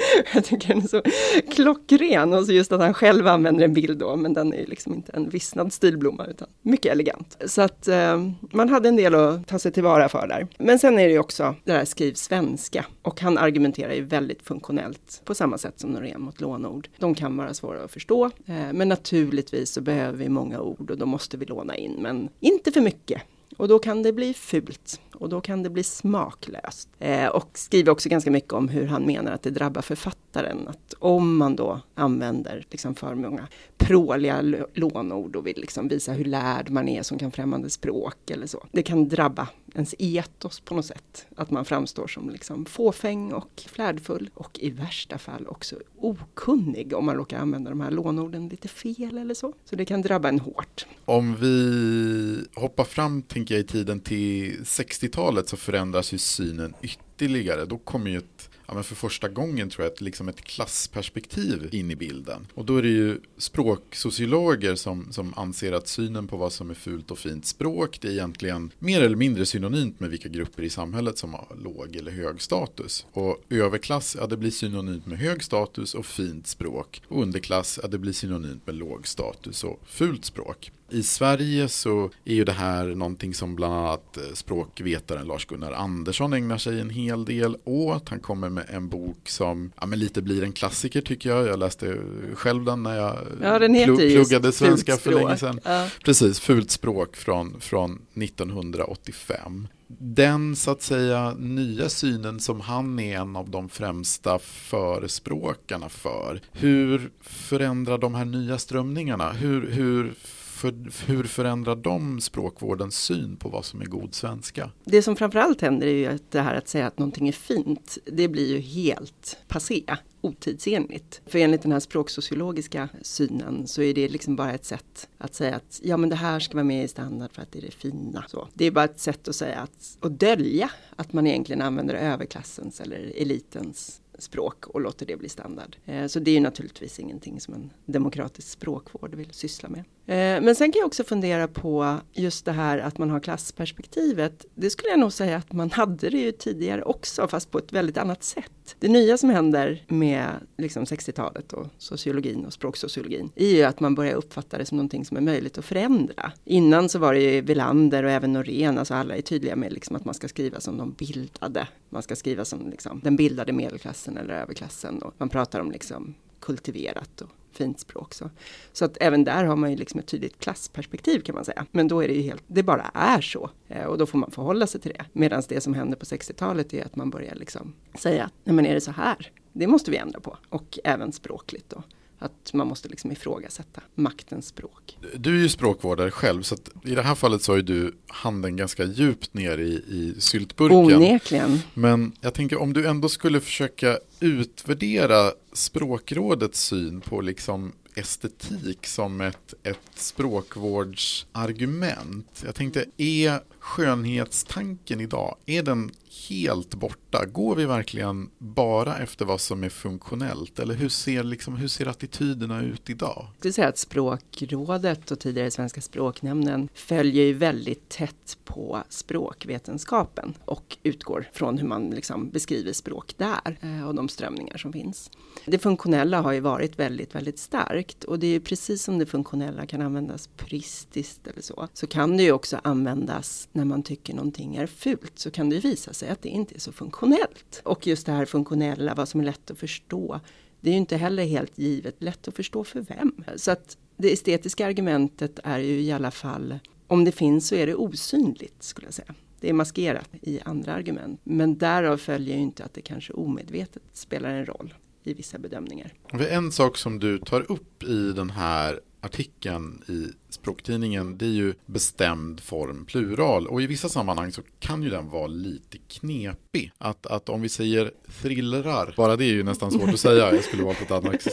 jag 0.34 0.44
tycker 0.44 0.68
den 0.68 0.78
är 0.78 0.88
så 0.88 1.02
klockren 1.50 2.32
och 2.32 2.46
så 2.46 2.52
just 2.52 2.72
att 2.72 2.80
han 2.80 2.94
själv 2.94 3.26
använder 3.26 3.64
en 3.64 3.74
bild 3.74 3.98
då, 3.98 4.16
men 4.16 4.34
den 4.34 4.54
är 4.54 4.66
liksom 4.66 4.94
inte 4.94 5.12
en 5.12 5.28
vissnad 5.28 5.72
stilblomma 5.72 6.26
utan 6.26 6.48
mycket 6.62 6.92
elegant. 6.92 7.36
Så 7.46 7.62
att 7.62 7.88
eh, 7.88 8.26
man 8.40 8.68
hade 8.68 8.88
en 8.88 8.96
del 8.96 9.14
att 9.14 9.48
ta 9.48 9.58
sig 9.58 9.72
tillvara 9.72 10.08
för 10.08 10.26
där. 10.26 10.46
Men 10.58 10.78
sen 10.78 10.98
är 10.98 11.04
det 11.04 11.12
ju 11.12 11.18
också 11.18 11.54
det 11.64 11.72
här 11.72 11.84
skriv 11.84 12.14
svenska 12.14 12.86
och 13.02 13.20
han 13.20 13.38
argumenterar 13.38 13.92
ju 13.92 14.04
väldigt 14.04 14.42
funktionellt 14.42 15.22
på 15.24 15.34
samma 15.34 15.58
sätt 15.58 15.80
som 15.80 15.90
Norén 15.90 16.22
mot 16.22 16.40
lånord. 16.40 16.88
De 16.98 17.14
kan 17.14 17.36
vara 17.36 17.54
svåra 17.54 17.84
att 17.84 17.90
förstå, 17.90 18.24
eh, 18.24 18.72
men 18.72 18.88
naturligtvis 18.88 19.70
så 19.70 19.80
behöver 19.80 20.18
vi 20.18 20.28
många 20.28 20.60
ord 20.60 20.90
och 20.90 20.98
då 20.98 21.06
måste 21.06 21.36
vi 21.36 21.44
låna 21.44 21.76
in, 21.76 21.96
men 21.98 22.28
inte 22.40 22.72
för 22.72 22.80
mycket. 22.80 23.22
Och 23.56 23.68
då 23.68 23.78
kan 23.78 24.02
det 24.02 24.12
bli 24.12 24.34
fult 24.34 25.00
och 25.14 25.28
då 25.28 25.40
kan 25.40 25.62
det 25.62 25.70
bli 25.70 25.82
smaklöst. 25.82 26.88
Eh, 26.98 27.26
och 27.26 27.50
skriver 27.54 27.92
också 27.92 28.08
ganska 28.08 28.30
mycket 28.30 28.52
om 28.52 28.68
hur 28.68 28.86
han 28.86 29.02
menar 29.02 29.32
att 29.32 29.42
det 29.42 29.50
drabbar 29.50 29.82
författaren. 29.82 30.68
Att 30.68 30.94
om 30.98 31.36
man 31.36 31.56
då 31.56 31.80
använder 31.94 32.66
liksom 32.70 32.94
för 32.94 33.14
många 33.14 33.48
pråliga 33.76 34.64
lånord 34.74 35.36
och 35.36 35.46
vill 35.46 35.56
liksom 35.56 35.88
visa 35.88 36.12
hur 36.12 36.24
lärd 36.24 36.70
man 36.70 36.88
är 36.88 37.02
som 37.02 37.18
kan 37.18 37.30
främmande 37.30 37.70
språk 37.70 38.30
eller 38.30 38.46
så. 38.46 38.66
Det 38.72 38.82
kan 38.82 39.08
drabba 39.08 39.48
ens 39.74 39.94
etos 39.98 40.60
på 40.60 40.74
något 40.74 40.86
sätt. 40.86 41.26
Att 41.36 41.50
man 41.50 41.64
framstår 41.64 42.06
som 42.06 42.30
liksom 42.30 42.64
fåfäng 42.64 43.32
och 43.32 43.62
flärdfull 43.66 44.30
och 44.34 44.58
i 44.58 44.70
värsta 44.70 45.18
fall 45.18 45.46
också 45.46 45.76
okunnig 45.98 46.92
om 46.94 47.06
man 47.06 47.16
råkar 47.16 47.38
använda 47.38 47.70
de 47.70 47.80
här 47.80 47.90
lånorden 47.90 48.48
lite 48.48 48.68
fel 48.68 49.18
eller 49.18 49.34
så. 49.34 49.52
Så 49.64 49.76
det 49.76 49.84
kan 49.84 50.02
drabba 50.02 50.28
en 50.28 50.40
hårt. 50.40 50.86
Om 51.04 51.36
vi 51.36 52.44
hoppar 52.54 52.84
fram, 52.84 53.22
tänker 53.22 53.54
jag, 53.54 53.64
i 53.64 53.66
tiden 53.66 54.00
till 54.00 54.60
60-talet 54.60 55.48
så 55.48 55.56
förändras 55.56 56.12
ju 56.12 56.18
synen 56.18 56.74
ytterligare. 56.82 57.64
Då 57.64 57.78
kommer 57.78 58.10
ju 58.10 58.18
ett 58.18 58.50
ja, 58.72 58.74
men 58.74 58.84
för 58.84 58.94
första 58.94 59.28
gången 59.28 59.70
tror 59.70 59.84
jag, 59.84 59.92
ett, 59.92 60.00
liksom 60.00 60.28
ett 60.28 60.40
klassperspektiv 60.40 61.68
in 61.72 61.90
i 61.90 61.96
bilden. 61.96 62.46
Och 62.54 62.64
då 62.64 62.76
är 62.76 62.82
det 62.82 62.88
ju 62.88 63.20
språksociologer 63.38 64.74
som, 64.74 65.12
som 65.12 65.34
anser 65.36 65.72
att 65.72 65.88
synen 65.88 66.28
på 66.28 66.36
vad 66.36 66.52
som 66.52 66.70
är 66.70 66.74
fult 66.74 67.10
och 67.10 67.18
fint 67.18 67.46
språk, 67.46 67.98
det 68.00 68.08
är 68.08 68.12
egentligen 68.12 68.70
mer 68.78 69.02
eller 69.02 69.16
mindre 69.16 69.46
synonymt 69.46 70.00
med 70.00 70.10
vilka 70.10 70.28
grupper 70.28 70.62
i 70.62 70.70
samhället 70.70 71.18
som 71.18 71.34
har 71.34 71.56
låg 71.64 71.96
eller 71.96 72.12
hög 72.12 72.42
status. 72.42 73.06
Och 73.12 73.42
överklass, 73.50 74.16
ja 74.20 74.26
det 74.26 74.36
blir 74.36 74.50
synonymt 74.50 75.06
med 75.06 75.18
hög 75.18 75.42
status 75.42 75.94
och 75.94 76.06
fint 76.06 76.46
språk. 76.46 77.02
Och 77.08 77.22
underklass, 77.22 77.78
ja 77.82 77.88
det 77.88 77.98
blir 77.98 78.12
synonymt 78.12 78.66
med 78.66 78.74
låg 78.74 79.06
status 79.06 79.64
och 79.64 79.80
fult 79.86 80.24
språk. 80.24 80.70
I 80.92 81.02
Sverige 81.02 81.68
så 81.68 82.10
är 82.24 82.34
ju 82.34 82.44
det 82.44 82.52
här 82.52 82.86
någonting 82.86 83.34
som 83.34 83.56
bland 83.56 83.74
annat 83.74 84.16
eh, 84.16 84.22
språkvetaren 84.34 85.26
Lars-Gunnar 85.26 85.72
Andersson 85.72 86.32
ägnar 86.32 86.58
sig 86.58 86.80
en 86.80 86.90
hel 86.90 87.24
del 87.24 87.56
åt. 87.64 88.08
Han 88.08 88.20
kommer 88.20 88.48
med 88.48 88.61
en 88.68 88.88
bok 88.88 89.28
som 89.28 89.72
ja, 89.80 89.86
men 89.86 89.98
lite 89.98 90.22
blir 90.22 90.42
en 90.42 90.52
klassiker 90.52 91.00
tycker 91.00 91.30
jag. 91.30 91.46
Jag 91.46 91.58
läste 91.58 91.98
själv 92.34 92.64
den 92.64 92.82
när 92.82 92.96
jag 92.96 93.18
ja, 93.42 93.58
den 93.58 93.74
pl 93.74 93.96
pluggade 93.96 94.52
svenska 94.52 94.96
för 94.96 95.12
länge 95.12 95.36
sedan. 95.36 95.60
Ja. 95.64 95.88
Precis, 96.04 96.40
Fult 96.40 96.70
språk 96.70 97.16
från, 97.16 97.60
från 97.60 98.02
1985 98.14 99.68
den 99.98 100.56
så 100.56 100.70
att 100.70 100.82
säga 100.82 101.34
nya 101.38 101.88
synen 101.88 102.40
som 102.40 102.60
han 102.60 102.98
är 102.98 103.18
en 103.18 103.36
av 103.36 103.50
de 103.50 103.68
främsta 103.68 104.38
förespråkarna 104.38 105.88
för. 105.88 106.40
Hur 106.52 107.10
förändrar 107.20 107.98
de 107.98 108.14
här 108.14 108.24
nya 108.24 108.58
strömningarna? 108.58 109.32
Hur, 109.32 109.70
hur 109.70 110.14
för, 110.62 111.06
hur 111.06 111.24
förändrar 111.24 111.76
de 111.76 112.20
språkvårdens 112.20 112.96
syn 112.96 113.36
på 113.36 113.48
vad 113.48 113.64
som 113.64 113.80
är 113.80 113.86
god 113.86 114.14
svenska? 114.14 114.70
Det 114.84 115.02
som 115.02 115.16
framförallt 115.16 115.60
händer 115.60 115.86
är 115.86 115.94
ju 115.94 116.06
att 116.06 116.30
det 116.30 116.40
här 116.40 116.54
att 116.54 116.68
säga 116.68 116.86
att 116.86 116.98
någonting 116.98 117.28
är 117.28 117.32
fint, 117.32 117.98
det 118.04 118.28
blir 118.28 118.48
ju 118.48 118.58
helt 118.58 119.38
passé 119.48 119.84
otidsenligt. 120.20 121.20
För 121.26 121.38
enligt 121.38 121.62
den 121.62 121.72
här 121.72 121.80
språksociologiska 121.80 122.88
synen 123.02 123.66
så 123.66 123.82
är 123.82 123.94
det 123.94 124.08
liksom 124.08 124.36
bara 124.36 124.52
ett 124.52 124.64
sätt 124.64 125.08
att 125.18 125.34
säga 125.34 125.56
att 125.56 125.80
ja 125.82 125.96
men 125.96 126.10
det 126.10 126.16
här 126.16 126.40
ska 126.40 126.54
vara 126.54 126.64
med 126.64 126.84
i 126.84 126.88
standard 126.88 127.32
för 127.32 127.42
att 127.42 127.52
det 127.52 127.58
är 127.58 127.62
det 127.62 127.70
fina. 127.70 128.24
Så. 128.28 128.48
Det 128.54 128.64
är 128.64 128.70
bara 128.70 128.84
ett 128.84 129.00
sätt 129.00 129.28
att 129.28 129.36
säga 129.36 129.58
att, 129.58 129.98
och 130.00 130.12
dölja 130.12 130.70
att 130.96 131.12
man 131.12 131.26
egentligen 131.26 131.62
använder 131.62 131.94
överklassens 131.94 132.80
eller 132.80 133.12
elitens 133.16 134.01
språk 134.18 134.66
och 134.66 134.80
låter 134.80 135.06
det 135.06 135.16
bli 135.16 135.28
standard. 135.28 135.76
Eh, 135.84 136.06
så 136.06 136.18
det 136.18 136.30
är 136.30 136.34
ju 136.34 136.40
naturligtvis 136.40 137.00
ingenting 137.00 137.40
som 137.40 137.54
en 137.54 137.70
demokratisk 137.86 138.48
språkvård 138.48 139.14
vill 139.14 139.30
syssla 139.30 139.68
med. 139.68 139.84
Eh, 140.06 140.42
men 140.42 140.54
sen 140.54 140.72
kan 140.72 140.80
jag 140.80 140.86
också 140.86 141.04
fundera 141.04 141.48
på 141.48 141.96
just 142.12 142.44
det 142.44 142.52
här 142.52 142.78
att 142.78 142.98
man 142.98 143.10
har 143.10 143.20
klassperspektivet. 143.20 144.46
Det 144.54 144.70
skulle 144.70 144.90
jag 144.90 145.00
nog 145.00 145.12
säga 145.12 145.36
att 145.36 145.52
man 145.52 145.70
hade 145.70 146.10
det 146.10 146.18
ju 146.18 146.32
tidigare 146.32 146.82
också, 146.82 147.28
fast 147.28 147.50
på 147.50 147.58
ett 147.58 147.72
väldigt 147.72 147.98
annat 147.98 148.24
sätt. 148.24 148.76
Det 148.78 148.88
nya 148.88 149.18
som 149.18 149.30
händer 149.30 149.84
med 149.88 150.28
liksom 150.56 150.84
60-talet 150.84 151.52
och 151.52 151.66
sociologin 151.78 152.46
och 152.46 152.52
språksociologin 152.52 153.30
är 153.34 153.48
ju 153.48 153.62
att 153.62 153.80
man 153.80 153.94
börjar 153.94 154.14
uppfatta 154.14 154.58
det 154.58 154.66
som 154.66 154.76
någonting 154.76 155.04
som 155.04 155.16
är 155.16 155.20
möjligt 155.20 155.58
att 155.58 155.64
förändra. 155.64 156.32
Innan 156.44 156.88
så 156.88 156.98
var 156.98 157.14
det 157.14 157.20
ju 157.20 157.40
Villander 157.40 158.02
och 158.02 158.10
även 158.10 158.32
Norén, 158.32 158.78
alltså 158.78 158.94
alla 158.94 159.16
är 159.16 159.22
tydliga 159.22 159.56
med 159.56 159.72
liksom 159.72 159.96
att 159.96 160.04
man 160.04 160.14
ska 160.14 160.28
skriva 160.28 160.60
som 160.60 160.78
de 160.78 160.92
bildade. 160.92 161.68
Man 161.88 162.02
ska 162.02 162.16
skriva 162.16 162.44
som 162.44 162.70
liksom 162.70 163.00
den 163.04 163.16
bildade 163.16 163.52
medelklassen 163.52 164.01
eller 164.08 164.34
överklassen 164.34 165.02
och 165.02 165.14
man 165.18 165.28
pratar 165.28 165.60
om 165.60 165.72
liksom 165.72 166.14
kultiverat 166.40 167.20
och 167.20 167.28
fint 167.52 167.80
språk. 167.80 168.14
Så. 168.14 168.30
så 168.72 168.84
att 168.84 168.96
även 169.00 169.24
där 169.24 169.44
har 169.44 169.56
man 169.56 169.70
ju 169.70 169.76
liksom 169.76 170.00
ett 170.00 170.06
tydligt 170.06 170.38
klassperspektiv 170.38 171.20
kan 171.20 171.34
man 171.34 171.44
säga. 171.44 171.66
Men 171.70 171.88
då 171.88 172.04
är 172.04 172.08
det 172.08 172.14
ju 172.14 172.22
helt, 172.22 172.44
det 172.46 172.62
bara 172.62 172.90
är 172.94 173.20
så. 173.20 173.50
Eh, 173.68 173.84
och 173.84 173.98
då 173.98 174.06
får 174.06 174.18
man 174.18 174.30
förhålla 174.30 174.66
sig 174.66 174.80
till 174.80 174.92
det. 174.98 175.04
Medan 175.12 175.42
det 175.48 175.60
som 175.60 175.74
hände 175.74 175.96
på 175.96 176.04
60-talet 176.04 176.74
är 176.74 176.84
att 176.84 176.96
man 176.96 177.10
börjar 177.10 177.34
liksom 177.34 177.74
säga, 177.94 178.30
nej 178.44 178.54
men 178.54 178.66
är 178.66 178.74
det 178.74 178.80
så 178.80 178.90
här? 178.90 179.32
Det 179.52 179.66
måste 179.66 179.90
vi 179.90 179.96
ändra 179.96 180.20
på. 180.20 180.36
Och 180.48 180.78
även 180.84 181.12
språkligt 181.12 181.70
då. 181.70 181.82
Att 182.22 182.52
man 182.52 182.66
måste 182.66 182.88
liksom 182.88 183.12
ifrågasätta 183.12 183.80
maktens 183.94 184.46
språk. 184.46 184.98
Du 185.16 185.36
är 185.36 185.40
ju 185.42 185.48
språkvårdare 185.48 186.10
själv 186.10 186.42
så 186.42 186.56
i 186.84 186.94
det 186.94 187.02
här 187.02 187.14
fallet 187.14 187.42
så 187.42 187.52
har 187.52 187.56
ju 187.56 187.62
du 187.62 187.94
handen 188.06 188.56
ganska 188.56 188.84
djupt 188.84 189.34
ner 189.34 189.58
i, 189.58 189.72
i 189.72 190.14
syltburken. 190.18 190.78
Onekligen. 190.78 191.58
Men 191.74 192.12
jag 192.20 192.34
tänker 192.34 192.60
om 192.60 192.72
du 192.72 192.88
ändå 192.88 193.08
skulle 193.08 193.40
försöka 193.40 193.98
utvärdera 194.20 195.32
språkrådets 195.52 196.60
syn 196.60 197.00
på 197.00 197.20
liksom 197.20 197.72
estetik 197.94 198.86
som 198.86 199.20
ett, 199.20 199.54
ett 199.62 199.78
språkvårdsargument. 199.94 202.42
Jag 202.44 202.54
tänkte, 202.54 202.84
är 202.96 203.40
skönhetstanken 203.62 205.00
idag, 205.00 205.36
är 205.46 205.62
den 205.62 205.90
helt 206.28 206.74
borta? 206.74 207.26
Går 207.26 207.56
vi 207.56 207.64
verkligen 207.64 208.30
bara 208.38 208.98
efter 208.98 209.24
vad 209.24 209.40
som 209.40 209.64
är 209.64 209.68
funktionellt? 209.68 210.58
Eller 210.58 210.74
hur 210.74 210.88
ser, 210.88 211.22
liksom, 211.22 211.56
hur 211.56 211.68
ser 211.68 211.86
attityderna 211.86 212.62
ut 212.62 212.90
idag? 212.90 213.26
Jag 213.28 213.38
skulle 213.38 213.52
säga 213.52 213.68
att 213.68 213.78
Språkrådet 213.78 215.10
och 215.10 215.20
tidigare 215.20 215.50
Svenska 215.50 215.80
språknämnden 215.80 216.68
följer 216.74 217.24
ju 217.24 217.32
väldigt 217.32 217.88
tätt 217.88 218.38
på 218.44 218.82
språkvetenskapen 218.88 220.34
och 220.44 220.76
utgår 220.82 221.28
från 221.32 221.58
hur 221.58 221.68
man 221.68 221.90
liksom 221.90 222.30
beskriver 222.30 222.72
språk 222.72 223.14
där 223.16 223.58
eh, 223.60 223.88
och 223.88 223.94
de 223.94 224.08
strömningar 224.08 224.56
som 224.56 224.72
finns. 224.72 225.10
Det 225.46 225.58
funktionella 225.58 226.20
har 226.20 226.32
ju 226.32 226.40
varit 226.40 226.78
väldigt, 226.78 227.14
väldigt 227.14 227.38
starkt 227.38 228.04
och 228.04 228.18
det 228.18 228.26
är 228.26 228.30
ju 228.30 228.40
precis 228.40 228.82
som 228.82 228.98
det 228.98 229.06
funktionella 229.06 229.66
kan 229.66 229.82
användas 229.82 230.28
puristiskt 230.36 231.26
eller 231.26 231.42
så, 231.42 231.68
så 231.72 231.86
kan 231.86 232.16
det 232.16 232.22
ju 232.22 232.32
också 232.32 232.60
användas 232.64 233.48
när 233.52 233.64
man 233.64 233.82
tycker 233.82 234.14
någonting 234.14 234.56
är 234.56 234.66
fult 234.66 235.18
så 235.18 235.30
kan 235.30 235.48
det 235.48 235.58
visa 235.58 235.92
sig 235.92 236.08
att 236.08 236.22
det 236.22 236.28
inte 236.28 236.54
är 236.54 236.58
så 236.58 236.72
funktionellt. 236.72 237.60
Och 237.64 237.86
just 237.86 238.06
det 238.06 238.12
här 238.12 238.24
funktionella, 238.24 238.94
vad 238.94 239.08
som 239.08 239.20
är 239.20 239.24
lätt 239.24 239.50
att 239.50 239.58
förstå, 239.58 240.20
det 240.60 240.70
är 240.70 240.72
ju 240.72 240.78
inte 240.78 240.96
heller 240.96 241.24
helt 241.24 241.58
givet 241.58 242.02
lätt 242.02 242.28
att 242.28 242.36
förstå 242.36 242.64
för 242.64 242.80
vem. 242.80 243.24
Så 243.36 243.50
att 243.50 243.76
det 243.96 244.12
estetiska 244.12 244.66
argumentet 244.66 245.38
är 245.44 245.58
ju 245.58 245.80
i 245.80 245.92
alla 245.92 246.10
fall, 246.10 246.58
om 246.86 247.04
det 247.04 247.12
finns 247.12 247.48
så 247.48 247.54
är 247.54 247.66
det 247.66 247.74
osynligt 247.74 248.62
skulle 248.62 248.86
jag 248.86 248.94
säga. 248.94 249.14
Det 249.40 249.48
är 249.48 249.52
maskerat 249.52 250.08
i 250.22 250.40
andra 250.44 250.74
argument. 250.74 251.20
Men 251.24 251.58
därav 251.58 251.96
följer 251.96 252.36
ju 252.36 252.42
inte 252.42 252.64
att 252.64 252.74
det 252.74 252.80
kanske 252.80 253.12
omedvetet 253.12 253.82
spelar 253.92 254.30
en 254.30 254.46
roll 254.46 254.74
i 255.04 255.14
vissa 255.14 255.38
bedömningar. 255.38 255.92
En 256.30 256.52
sak 256.52 256.76
som 256.76 256.98
du 256.98 257.18
tar 257.18 257.52
upp 257.52 257.82
i 257.82 258.12
den 258.12 258.30
här 258.30 258.80
artikeln 259.00 259.82
i 259.88 260.06
språktidningen 260.34 261.18
det 261.18 261.26
är 261.26 261.30
ju 261.30 261.54
bestämd 261.66 262.40
form 262.40 262.84
plural 262.84 263.46
och 263.46 263.62
i 263.62 263.66
vissa 263.66 263.88
sammanhang 263.88 264.32
så 264.32 264.42
kan 264.60 264.82
ju 264.82 264.90
den 264.90 265.08
vara 265.08 265.26
lite 265.26 265.78
knepig. 265.78 266.72
Att, 266.78 267.06
att 267.06 267.28
om 267.28 267.42
vi 267.42 267.48
säger 267.48 267.90
thrillrar, 268.22 268.94
bara 268.96 269.16
det 269.16 269.24
är 269.24 269.32
ju 269.32 269.42
nästan 269.42 269.70
svårt 269.70 269.88
att 269.88 270.00
säga, 270.00 270.34
jag 270.34 270.44
skulle 270.44 270.62
valt 270.62 270.82
ett 270.82 270.90
annat 270.90 271.26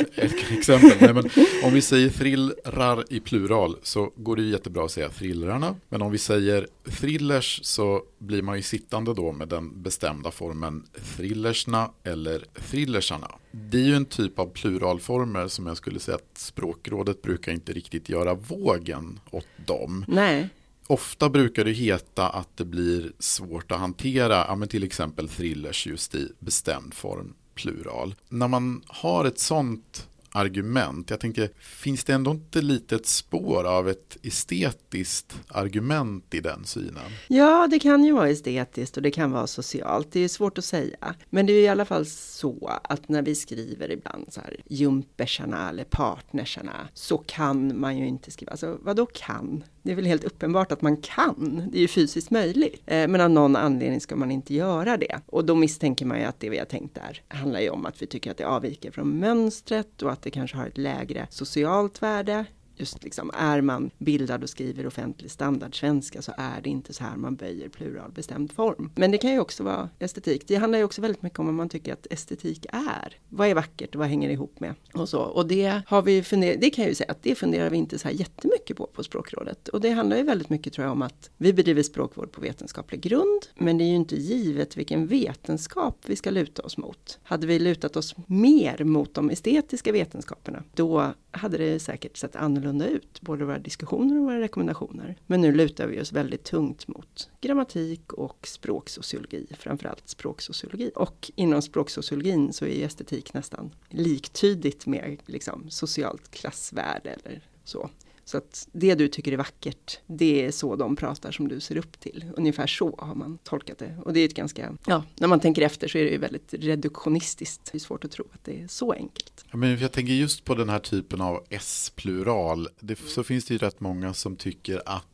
exempel. 0.52 0.98
Nej, 1.00 1.14
men 1.14 1.30
om 1.64 1.74
vi 1.74 1.82
säger 1.82 2.10
thrillrar 2.10 3.04
i 3.10 3.20
plural 3.20 3.76
så 3.84 4.12
går 4.16 4.36
det 4.36 4.42
ju 4.42 4.50
jättebra 4.50 4.86
att 4.86 4.92
säga 4.92 5.10
thrillrarna. 5.10 5.76
Men 5.90 6.02
om 6.02 6.12
vi 6.12 6.18
säger 6.18 6.68
thrillers 6.90 7.60
så 7.64 8.04
blir 8.18 8.42
man 8.42 8.56
ju 8.56 8.62
sittande 8.62 9.14
då 9.14 9.32
med 9.32 9.48
den 9.48 9.82
bestämda 9.84 10.32
formen 10.32 10.84
thrillersna 11.16 11.92
eller 12.04 12.46
thrillersarna. 12.70 13.32
Det 13.52 13.78
är 13.78 13.86
ju 13.86 13.96
en 13.96 14.06
typ 14.06 14.40
av 14.40 14.46
pluralformer 14.46 15.48
som 15.48 15.68
jag 15.68 15.78
skulle 15.78 16.00
säga 16.00 16.16
att 16.16 16.38
språkrådet 16.38 17.22
brukar 17.22 17.52
inte 17.52 17.74
riktigt 17.74 18.10
göra 18.10 18.34
våg 18.34 18.89
vågen 18.90 19.20
åt 19.32 19.48
dem. 19.66 20.06
Nej. 20.08 20.50
Ofta 20.88 21.30
brukar 21.30 21.66
det 21.66 21.72
heta 21.72 22.30
att 22.30 22.58
det 22.58 22.66
blir 22.66 23.12
svårt 23.20 23.72
att 23.72 23.80
hantera, 23.80 24.46
ja, 24.48 24.56
men 24.56 24.68
till 24.68 24.84
exempel 24.84 25.30
thrillers 25.30 25.88
just 25.88 26.16
i 26.16 26.32
bestämd 26.40 26.94
form 26.94 27.34
plural. 27.56 28.16
När 28.30 28.48
man 28.48 28.82
har 28.88 29.26
ett 29.26 29.40
sånt 29.40 30.08
argument. 30.32 31.10
Jag 31.10 31.20
tänker, 31.20 31.50
finns 31.60 32.04
det 32.04 32.14
ändå 32.14 32.32
inte 32.32 32.62
lite 32.62 32.96
ett 32.96 33.06
spår 33.06 33.64
av 33.64 33.90
ett 33.90 34.18
estetiskt 34.24 35.40
argument 35.48 36.34
i 36.34 36.40
den 36.40 36.66
synen? 36.66 37.12
Ja, 37.28 37.68
det 37.72 37.80
kan 37.80 38.04
ju 38.04 38.12
vara 38.12 38.30
estetiskt 38.30 38.98
och 38.98 39.04
det 39.04 39.12
kan 39.12 39.32
vara 39.32 39.48
socialt. 39.48 40.08
Det 40.12 40.20
är 40.20 40.28
svårt 40.28 40.58
att 40.58 40.66
säga. 40.66 41.16
Men 41.30 41.46
det 41.46 41.54
är 41.54 41.62
i 41.62 41.68
alla 41.68 41.86
fall 41.86 42.06
så 42.06 42.80
att 42.84 43.10
när 43.10 43.22
vi 43.22 43.36
skriver 43.36 43.92
ibland 43.92 44.34
så 44.34 44.42
här 44.42 44.56
jumpersarna 44.66 45.70
eller 45.70 45.84
partnersarna 45.84 46.88
så 46.94 47.18
kan 47.18 47.80
man 47.80 47.98
ju 47.98 48.08
inte 48.08 48.32
skriva. 48.32 48.52
Alltså 48.52 48.78
vad 48.82 48.96
då 48.96 49.06
kan? 49.06 49.64
Det 49.82 49.92
är 49.92 49.96
väl 49.96 50.06
helt 50.06 50.24
uppenbart 50.24 50.72
att 50.72 50.82
man 50.82 50.98
kan. 50.98 51.64
Det 51.72 51.78
är 51.78 51.82
ju 51.82 51.88
fysiskt 51.88 52.32
möjligt. 52.32 52.82
Eh, 52.86 53.08
men 53.08 53.22
av 53.22 53.30
någon 53.30 53.56
anledning 53.56 54.02
ska 54.02 54.16
man 54.16 54.32
inte 54.32 54.54
göra 54.54 54.98
det. 54.98 55.20
Och 55.26 55.46
då 55.46 55.56
misstänker 55.56 56.06
man 56.06 56.20
ju 56.20 56.24
att 56.24 56.40
det 56.40 56.50
vi 56.50 56.58
har 56.58 56.66
tänkt 56.66 56.96
där 56.96 57.22
handlar 57.28 57.60
ju 57.60 57.70
om 57.70 57.86
att 57.86 58.02
vi 58.02 58.06
tycker 58.06 58.32
att 58.32 58.38
det 58.38 58.48
avviker 58.48 58.92
från 58.92 59.20
mönstret 59.20 60.02
och 60.02 60.12
att 60.12 60.22
det 60.22 60.32
kanske 60.32 60.58
har 60.58 60.68
ett 60.68 60.78
lägre 60.78 61.28
socialt 61.30 62.02
värde 62.02 62.46
just 62.80 63.04
liksom, 63.04 63.32
är 63.34 63.62
man 63.62 63.92
bildad 63.98 64.44
och 64.44 64.50
skriver 64.50 64.88
offentlig 64.88 65.32
standardsvenska 65.32 66.22
så 66.22 66.34
är 66.38 66.62
det 66.62 66.70
inte 66.70 66.94
så 66.94 67.04
här 67.04 67.16
man 67.18 67.36
böjer 67.36 67.70
pluralbestämd 67.70 68.52
form. 68.52 68.92
Men 68.96 69.12
det 69.12 69.18
kan 69.18 69.32
ju 69.32 69.40
också 69.40 69.64
vara 69.64 69.90
estetik. 70.00 70.44
Det 70.48 70.56
handlar 70.56 70.80
ju 70.80 70.86
också 70.86 71.02
väldigt 71.02 71.22
mycket 71.22 71.40
om 71.40 71.46
vad 71.46 71.56
man 71.56 71.70
tycker 71.70 71.94
att 71.94 72.08
estetik 72.10 72.66
är. 72.70 73.18
Vad 73.30 73.48
är 73.48 73.56
vackert 73.56 73.96
och 73.96 74.00
vad 74.00 74.08
hänger 74.08 74.30
ihop 74.30 74.60
med? 74.60 74.76
Och 74.94 75.10
så. 75.10 75.20
Och 75.20 75.48
det 75.48 75.82
har 75.88 76.02
vi 76.02 76.24
funderat, 76.24 76.62
det 76.62 76.70
kan 76.70 76.84
jag 76.84 76.90
ju 76.90 76.96
säga 76.96 77.12
att 77.12 77.24
det 77.24 77.36
funderar 77.36 77.70
vi 77.70 77.78
inte 77.78 78.00
så 78.00 78.08
här 78.08 78.16
jättemycket 78.16 78.78
på 78.78 78.86
på 78.88 79.04
språkrådet. 79.04 79.68
Och 79.68 79.82
det 79.82 79.90
handlar 79.90 80.18
ju 80.18 80.24
väldigt 80.24 80.50
mycket 80.50 80.74
tror 80.74 80.86
jag 80.86 80.92
om 80.92 81.02
att 81.02 81.30
vi 81.38 81.54
bedriver 81.54 81.84
språkvård 81.84 82.32
på 82.32 82.42
vetenskaplig 82.42 83.02
grund. 83.02 83.46
Men 83.56 83.78
det 83.78 83.84
är 83.84 83.90
ju 83.90 83.96
inte 83.96 84.16
givet 84.16 84.78
vilken 84.78 85.08
vetenskap 85.08 85.98
vi 86.06 86.16
ska 86.16 86.30
luta 86.30 86.62
oss 86.62 86.78
mot. 86.78 87.20
Hade 87.24 87.48
vi 87.48 87.60
lutat 87.60 87.96
oss 87.96 88.16
mer 88.28 88.84
mot 88.84 89.14
de 89.14 89.30
estetiska 89.30 89.92
vetenskaperna, 89.92 90.64
då 90.76 91.14
hade 91.32 91.58
det 91.58 91.80
säkert 91.80 92.18
sett 92.18 92.36
annorlunda 92.36 92.69
ut, 92.88 93.22
både 93.22 93.46
våra 93.46 93.60
diskussioner 93.60 94.18
och 94.18 94.24
våra 94.24 94.40
rekommendationer. 94.40 95.16
Men 95.28 95.42
nu 95.42 95.52
lutar 95.52 95.88
vi 95.88 96.02
oss 96.02 96.12
väldigt 96.12 96.44
tungt 96.44 96.88
mot 96.88 97.30
grammatik 97.42 98.14
och 98.14 98.48
språksociologi, 98.48 99.48
framförallt 99.60 100.10
språksociologi. 100.10 100.92
Och 100.96 101.32
inom 101.36 101.62
språksociologin 101.62 102.54
så 102.54 102.66
är 102.66 102.86
estetik 102.86 103.34
nästan 103.34 103.72
liktydigt 103.90 104.86
med 104.86 105.18
liksom, 105.26 105.70
socialt 105.70 106.32
klassvärde 106.32 107.10
eller 107.10 107.42
så. 107.64 107.90
Så 108.30 108.38
att 108.38 108.68
det 108.72 108.96
du 108.96 109.08
tycker 109.08 109.32
är 109.32 109.38
vackert, 109.38 110.00
det 110.08 110.46
är 110.46 110.52
så 110.52 110.76
de 110.76 110.96
pratar 110.96 111.32
som 111.32 111.48
du 111.48 111.60
ser 111.60 111.78
upp 111.78 112.00
till. 112.00 112.26
Ungefär 112.38 112.68
så 112.68 112.96
har 112.98 113.16
man 113.16 113.38
tolkat 113.44 113.78
det. 113.78 113.98
Och 114.06 114.14
det 114.14 114.20
är 114.20 114.26
ett 114.26 114.34
ganska, 114.34 114.78
ja, 114.86 115.04
när 115.16 115.28
man 115.28 115.40
tänker 115.40 115.62
efter 115.62 115.88
så 115.88 115.98
är 115.98 116.04
det 116.04 116.10
ju 116.10 116.18
väldigt 116.18 116.54
reduktionistiskt. 116.54 117.70
Det 117.72 117.78
är 117.78 117.80
svårt 117.80 118.06
att 118.06 118.12
tro 118.12 118.26
att 118.34 118.44
det 118.44 118.62
är 118.62 118.68
så 118.68 118.94
enkelt. 118.94 119.46
Ja, 119.52 119.58
men 119.58 119.80
jag 119.80 119.92
tänker 119.92 120.14
just 120.14 120.46
på 120.46 120.56
den 120.56 120.70
här 120.70 120.80
typen 120.80 121.22
av 121.22 121.46
S-plural. 121.50 122.68
så 123.08 123.24
finns 123.24 123.46
det 123.46 123.54
ju 123.54 123.58
rätt 123.58 123.80
många 123.80 124.14
som 124.14 124.36
tycker 124.36 124.82
att 124.86 125.09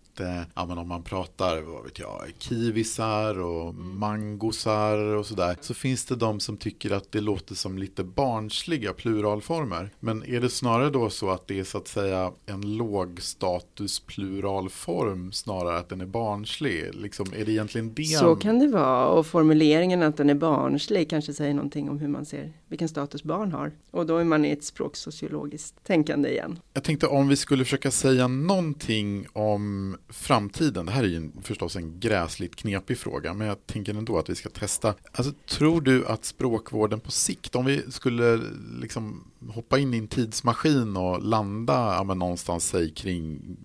ja, 0.55 0.65
men 0.65 0.77
om 0.77 0.87
man 0.87 1.03
pratar, 1.03 1.61
vad 1.61 1.83
vet 1.83 1.99
jag, 1.99 2.31
kiwisar 2.37 3.39
och 3.39 3.75
mangosar 3.75 4.97
och 4.97 5.25
sådär. 5.25 5.57
Så 5.61 5.73
finns 5.73 6.05
det 6.05 6.15
de 6.15 6.39
som 6.39 6.57
tycker 6.57 6.91
att 6.91 7.11
det 7.11 7.21
låter 7.21 7.55
som 7.55 7.77
lite 7.77 8.03
barnsliga 8.03 8.93
pluralformer. 8.93 9.89
Men 9.99 10.23
är 10.23 10.41
det 10.41 10.49
snarare 10.49 10.89
då 10.89 11.09
så 11.09 11.29
att 11.29 11.47
det 11.47 11.59
är 11.59 11.63
så 11.63 11.77
att 11.77 11.87
säga 11.87 12.31
en 12.45 12.77
lågstatus 12.77 13.99
pluralform 13.99 15.31
snarare 15.31 15.77
att 15.77 15.89
den 15.89 16.01
är 16.01 16.05
barnslig? 16.05 16.93
Liksom, 16.93 17.25
är 17.35 17.45
det 17.45 17.51
egentligen 17.51 17.93
det? 17.93 18.03
Så 18.03 18.35
kan 18.35 18.59
det 18.59 18.67
vara 18.67 19.07
och 19.07 19.27
formuleringen 19.27 20.03
att 20.03 20.17
den 20.17 20.29
är 20.29 20.35
barnslig 20.35 21.09
kanske 21.09 21.33
säger 21.33 21.53
någonting 21.53 21.89
om 21.89 21.99
hur 21.99 22.07
man 22.07 22.25
ser 22.25 22.53
vilken 22.67 22.89
status 22.89 23.23
barn 23.23 23.51
har. 23.51 23.71
Och 23.91 24.05
då 24.05 24.17
är 24.17 24.23
man 24.23 24.45
i 24.45 24.49
ett 24.49 24.63
språksociologiskt 24.63 25.83
tänkande 25.83 26.29
igen. 26.29 26.59
Jag 26.73 26.83
tänkte 26.83 27.07
om 27.07 27.27
vi 27.27 27.35
skulle 27.35 27.63
försöka 27.63 27.91
säga 27.91 28.27
någonting 28.27 29.27
om 29.33 29.97
framtiden, 30.09 30.85
det 30.85 30.91
här 30.91 31.03
är 31.03 31.07
ju 31.07 31.31
förstås 31.41 31.75
en 31.75 31.99
gräsligt 31.99 32.55
knepig 32.55 32.97
fråga, 32.97 33.33
men 33.33 33.47
jag 33.47 33.67
tänker 33.67 33.93
ändå 33.93 34.17
att 34.17 34.29
vi 34.29 34.35
ska 34.35 34.49
testa. 34.49 34.93
Alltså, 35.11 35.33
tror 35.47 35.81
du 35.81 36.05
att 36.05 36.25
språkvården 36.25 36.99
på 36.99 37.11
sikt, 37.11 37.55
om 37.55 37.65
vi 37.65 37.91
skulle 37.91 38.41
liksom 38.81 39.31
hoppa 39.49 39.79
in 39.79 39.93
i 39.93 39.97
en 39.97 40.07
tidsmaskin 40.07 40.97
och 40.97 41.23
landa 41.23 41.73
ja, 41.73 42.03
men 42.03 42.19
någonstans 42.19 42.67
säg 42.67 42.93
kring 42.93 43.57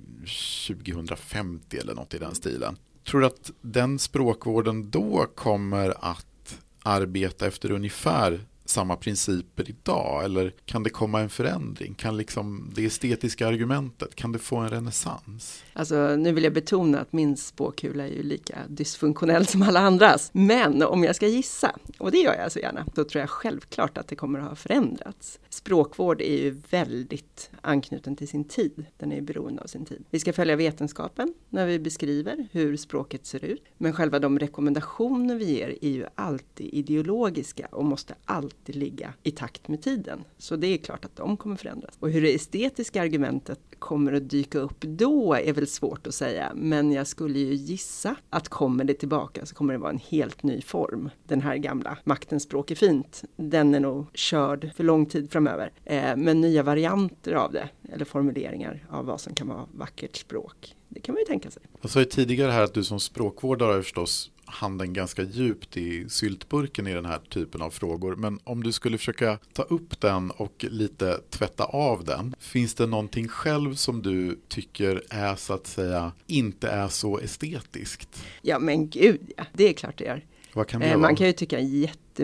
2050 0.68 1.76
eller 1.76 1.94
något 1.94 2.14
i 2.14 2.18
den 2.18 2.34
stilen. 2.34 2.76
Tror 3.04 3.20
du 3.20 3.26
att 3.26 3.50
den 3.60 3.98
språkvården 3.98 4.90
då 4.90 5.26
kommer 5.34 5.94
att 6.00 6.60
arbeta 6.82 7.46
efter 7.46 7.70
ungefär 7.70 8.40
samma 8.70 8.96
principer 8.96 9.70
idag? 9.70 10.24
Eller 10.24 10.54
kan 10.64 10.82
det 10.82 10.90
komma 10.90 11.20
en 11.20 11.30
förändring? 11.30 11.94
Kan 11.94 12.16
liksom 12.16 12.70
det 12.74 12.84
estetiska 12.84 13.48
argumentet, 13.48 14.14
kan 14.14 14.32
det 14.32 14.38
få 14.38 14.56
en 14.56 14.68
renässans? 14.68 15.62
Alltså 15.72 16.16
nu 16.16 16.32
vill 16.32 16.44
jag 16.44 16.52
betona 16.52 17.00
att 17.00 17.12
min 17.12 17.36
spåkula 17.36 18.04
är 18.04 18.12
ju 18.12 18.22
lika 18.22 18.58
dysfunktionell 18.68 19.46
som 19.46 19.62
alla 19.62 19.80
andras. 19.80 20.30
Men 20.32 20.82
om 20.82 21.04
jag 21.04 21.16
ska 21.16 21.26
gissa, 21.26 21.76
och 22.00 22.10
det 22.10 22.18
gör 22.18 22.34
jag 22.34 22.52
så 22.52 22.58
gärna, 22.58 22.86
då 22.94 23.04
tror 23.04 23.20
jag 23.20 23.30
självklart 23.30 23.98
att 23.98 24.08
det 24.08 24.16
kommer 24.16 24.38
att 24.38 24.48
ha 24.48 24.54
förändrats. 24.54 25.38
Språkvård 25.48 26.20
är 26.20 26.36
ju 26.36 26.50
väldigt 26.70 27.50
anknuten 27.60 28.16
till 28.16 28.28
sin 28.28 28.44
tid. 28.44 28.86
Den 28.98 29.12
är 29.12 29.20
beroende 29.20 29.62
av 29.62 29.66
sin 29.66 29.84
tid. 29.84 30.04
Vi 30.10 30.20
ska 30.20 30.32
följa 30.32 30.56
vetenskapen 30.56 31.34
när 31.48 31.66
vi 31.66 31.78
beskriver 31.78 32.48
hur 32.52 32.76
språket 32.76 33.26
ser 33.26 33.44
ut. 33.44 33.64
Men 33.78 33.92
själva 33.92 34.18
de 34.18 34.38
rekommendationer 34.38 35.34
vi 35.34 35.44
ger 35.44 35.84
är 35.84 35.90
ju 35.90 36.06
alltid 36.14 36.74
ideologiska 36.74 37.66
och 37.70 37.84
måste 37.84 38.14
alltid 38.24 38.76
ligga 38.76 39.14
i 39.22 39.30
takt 39.30 39.68
med 39.68 39.82
tiden. 39.82 40.24
Så 40.38 40.56
det 40.56 40.66
är 40.66 40.78
klart 40.78 41.04
att 41.04 41.16
de 41.16 41.36
kommer 41.36 41.56
förändras. 41.56 41.94
Och 42.00 42.10
hur 42.10 42.22
det 42.22 42.34
estetiska 42.34 43.02
argumentet 43.02 43.60
kommer 43.80 44.12
att 44.12 44.30
dyka 44.30 44.58
upp 44.58 44.80
då 44.80 45.34
är 45.34 45.52
väl 45.52 45.66
svårt 45.66 46.06
att 46.06 46.14
säga. 46.14 46.52
Men 46.54 46.92
jag 46.92 47.06
skulle 47.06 47.38
ju 47.38 47.54
gissa 47.54 48.16
att 48.30 48.48
kommer 48.48 48.84
det 48.84 48.94
tillbaka 48.94 49.46
så 49.46 49.54
kommer 49.54 49.72
det 49.72 49.78
vara 49.78 49.90
en 49.90 50.00
helt 50.08 50.42
ny 50.42 50.62
form. 50.62 51.10
Den 51.26 51.40
här 51.40 51.56
gamla 51.56 51.98
maktens 52.04 52.42
språk 52.42 52.70
är 52.70 52.74
fint. 52.74 53.24
Den 53.36 53.74
är 53.74 53.80
nog 53.80 54.06
körd 54.14 54.70
för 54.76 54.84
lång 54.84 55.06
tid 55.06 55.32
framöver. 55.32 55.72
Eh, 55.84 56.16
men 56.16 56.40
nya 56.40 56.62
varianter 56.62 57.32
av 57.32 57.52
det 57.52 57.68
eller 57.92 58.04
formuleringar 58.04 58.86
av 58.90 59.06
vad 59.06 59.20
som 59.20 59.34
kan 59.34 59.48
vara 59.48 59.66
vackert 59.72 60.16
språk. 60.16 60.76
Det 60.88 61.00
kan 61.00 61.12
man 61.12 61.20
ju 61.20 61.26
tänka 61.26 61.50
sig. 61.50 61.62
Jag 61.80 61.90
sa 61.90 61.98
ju 61.98 62.04
tidigare 62.04 62.52
här 62.52 62.62
att 62.62 62.74
du 62.74 62.84
som 62.84 63.00
språkvårdare 63.00 63.82
förstås 63.82 64.30
handen 64.52 64.92
ganska 64.92 65.22
djupt 65.22 65.76
i 65.76 66.08
syltburken 66.08 66.86
i 66.86 66.94
den 66.94 67.04
här 67.04 67.18
typen 67.18 67.62
av 67.62 67.70
frågor. 67.70 68.16
Men 68.16 68.38
om 68.44 68.62
du 68.62 68.72
skulle 68.72 68.98
försöka 68.98 69.38
ta 69.52 69.62
upp 69.62 70.00
den 70.00 70.30
och 70.30 70.64
lite 70.68 71.20
tvätta 71.30 71.64
av 71.64 72.04
den. 72.04 72.34
Finns 72.38 72.74
det 72.74 72.86
någonting 72.86 73.28
själv 73.28 73.74
som 73.74 74.02
du 74.02 74.40
tycker 74.48 75.02
är 75.10 75.36
så 75.36 75.52
att 75.52 75.66
säga 75.66 76.12
inte 76.26 76.68
är 76.68 76.88
så 76.88 77.18
estetiskt? 77.18 78.24
Ja 78.42 78.58
men 78.58 78.88
gud 78.88 79.32
ja, 79.36 79.44
det 79.52 79.68
är 79.68 79.72
klart 79.72 79.98
det 79.98 80.04
gör. 80.04 80.24
Vad 80.52 80.66
kan 80.68 80.80
det 80.80 80.86
eh, 80.86 80.92
vara? 80.92 81.02
Man 81.02 81.16
kan 81.16 81.26
ju 81.26 81.32
tycka 81.32 81.60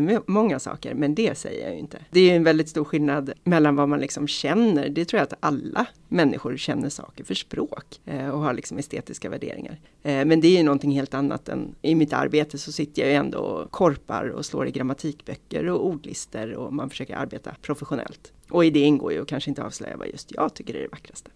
jättemånga 0.04 0.59
saker, 0.59 0.94
men 0.94 1.14
det 1.14 1.38
säger 1.38 1.64
jag 1.64 1.72
ju 1.72 1.78
inte. 1.78 1.98
Det 2.11 2.30
är 2.30 2.37
en 2.37 2.44
väldigt 2.44 2.68
stor 2.68 2.85
skillnad 2.85 3.32
mellan 3.44 3.76
vad 3.76 3.88
man 3.88 4.00
liksom 4.00 4.28
känner. 4.28 4.88
Det 4.88 5.04
tror 5.04 5.18
jag 5.18 5.26
att 5.26 5.38
alla 5.40 5.87
människor 6.09 6.56
känner 6.56 6.88
saker 6.88 7.24
för 7.24 7.35
språk 7.35 8.00
eh, 8.04 8.28
och 8.28 8.40
har 8.40 8.54
liksom 8.54 8.78
estetiska 8.78 9.30
värderingar. 9.30 9.80
Eh, 10.02 10.24
men 10.24 10.40
det 10.40 10.48
är 10.48 10.56
ju 10.56 10.62
någonting 10.62 10.90
helt 10.90 11.14
annat 11.14 11.48
än 11.48 11.74
i 11.82 11.94
mitt 11.94 12.12
arbete 12.12 12.59
så 12.59 12.72
sitter 12.72 13.02
jag 13.02 13.11
ju 13.11 13.16
ändå 13.16 13.38
och 13.38 13.70
korpar 13.70 14.28
och 14.28 14.46
slår 14.46 14.68
i 14.68 14.70
grammatikböcker 14.70 15.68
och 15.68 15.87
ordlister 15.87 16.54
och 16.54 16.72
man 16.72 16.90
försöker 16.90 17.16
arbeta 17.16 17.54
professionellt. 17.62 18.32
Och 18.50 18.64
i 18.64 18.70
det 18.70 18.80
ingår 18.80 19.12
ju 19.12 19.22
att 19.22 19.28
kanske 19.28 19.50
inte 19.50 19.62
avslöja 19.62 19.96
vad 19.96 20.09
just 20.09 20.32
jag 20.35 20.54
tycker 20.54 20.74
är 20.74 20.82
det 20.82 20.88
vackraste. 20.88 21.30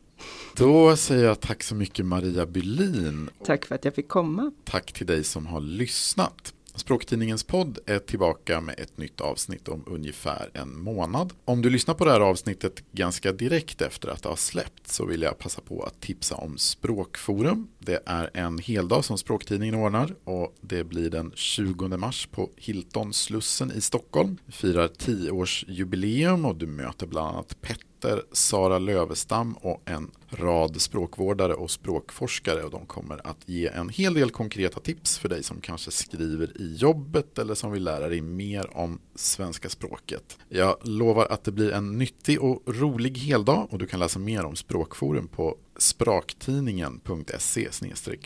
Då 0.57 0.97
säger 0.97 1.25
jag 1.25 1.41
tack 1.41 1.63
så 1.63 1.75
mycket 1.75 2.07
Maria 2.07 2.47
Bylin. 2.47 3.31
Tack 3.45 3.65
för 3.67 3.75
att 3.75 3.85
jag 3.85 3.95
fick 3.95 4.09
komma. 4.09 4.53
Tack 4.65 4.93
till 4.93 5.07
dig 5.07 5.25
som 5.25 5.47
har 5.47 5.61
lyssnat. 5.61 6.55
Språktidningens 6.81 7.45
podd 7.45 7.79
är 7.87 7.99
tillbaka 7.99 8.61
med 8.61 8.81
ett 8.81 8.99
nytt 8.99 9.21
avsnitt 9.21 9.69
om 9.69 9.85
ungefär 9.87 10.51
en 10.55 10.79
månad. 10.79 11.33
Om 11.45 11.63
du 11.63 11.71
lyssnar 11.71 11.95
på 11.95 12.05
det 12.05 12.11
här 12.11 12.21
avsnittet 12.21 12.93
ganska 12.93 13.33
direkt 13.33 13.83
efter 13.83 14.09
att 14.09 14.23
det 14.23 14.29
har 14.29 14.37
släppts 14.37 14.95
så 14.95 15.07
vill 15.07 15.23
jag 15.23 15.39
passa 15.39 15.61
på 15.61 15.83
att 15.83 16.01
tipsa 16.01 16.35
om 16.35 16.59
Språkforum. 16.59 17.69
Det 17.79 18.03
är 18.07 18.31
en 18.35 18.59
heldag 18.59 19.05
som 19.05 19.19
Språktidningen 19.19 19.75
ordnar 19.75 20.15
och 20.25 20.55
det 20.61 20.85
blir 20.85 21.11
den 21.11 21.33
20 21.35 21.89
mars 21.89 22.29
på 22.33 22.51
Hilton 22.57 23.13
Slussen 23.13 23.73
i 23.73 23.81
Stockholm. 23.81 24.37
Vi 24.47 24.53
firar 24.53 24.89
10-årsjubileum 24.89 26.49
och 26.49 26.57
du 26.57 26.67
möter 26.67 27.07
bland 27.07 27.29
annat 27.29 27.61
Petter 27.61 27.85
Petter, 28.01 28.23
Sara 28.33 28.79
Lövestam 28.79 29.53
och 29.53 29.83
en 29.85 30.11
rad 30.31 30.81
språkvårdare 30.81 31.55
och 31.55 31.71
språkforskare 31.71 32.63
och 32.63 32.71
de 32.71 32.87
kommer 32.87 33.27
att 33.27 33.49
ge 33.49 33.67
en 33.67 33.89
hel 33.89 34.15
del 34.15 34.31
konkreta 34.31 34.81
tips 34.81 35.19
för 35.19 35.29
dig 35.29 35.43
som 35.43 35.61
kanske 35.61 35.91
skriver 35.91 36.61
i 36.61 36.75
jobbet 36.77 37.39
eller 37.39 37.55
som 37.55 37.73
vill 37.73 37.85
lära 37.85 38.09
dig 38.09 38.21
mer 38.21 38.77
om 38.77 39.01
svenska 39.15 39.69
språket. 39.69 40.39
Jag 40.49 40.77
lovar 40.83 41.27
att 41.27 41.45
det 41.45 41.53
blir 41.53 41.73
en 41.73 41.99
nyttig 41.99 42.43
och 42.43 42.63
rolig 42.67 43.19
heldag 43.19 43.67
och 43.71 43.79
du 43.79 43.87
kan 43.87 44.01
läsa 44.01 44.19
mer 44.19 44.45
om 44.45 44.57
Språkforum 44.57 45.29
på 45.29 45.57
spraktidningen.se 45.79 47.69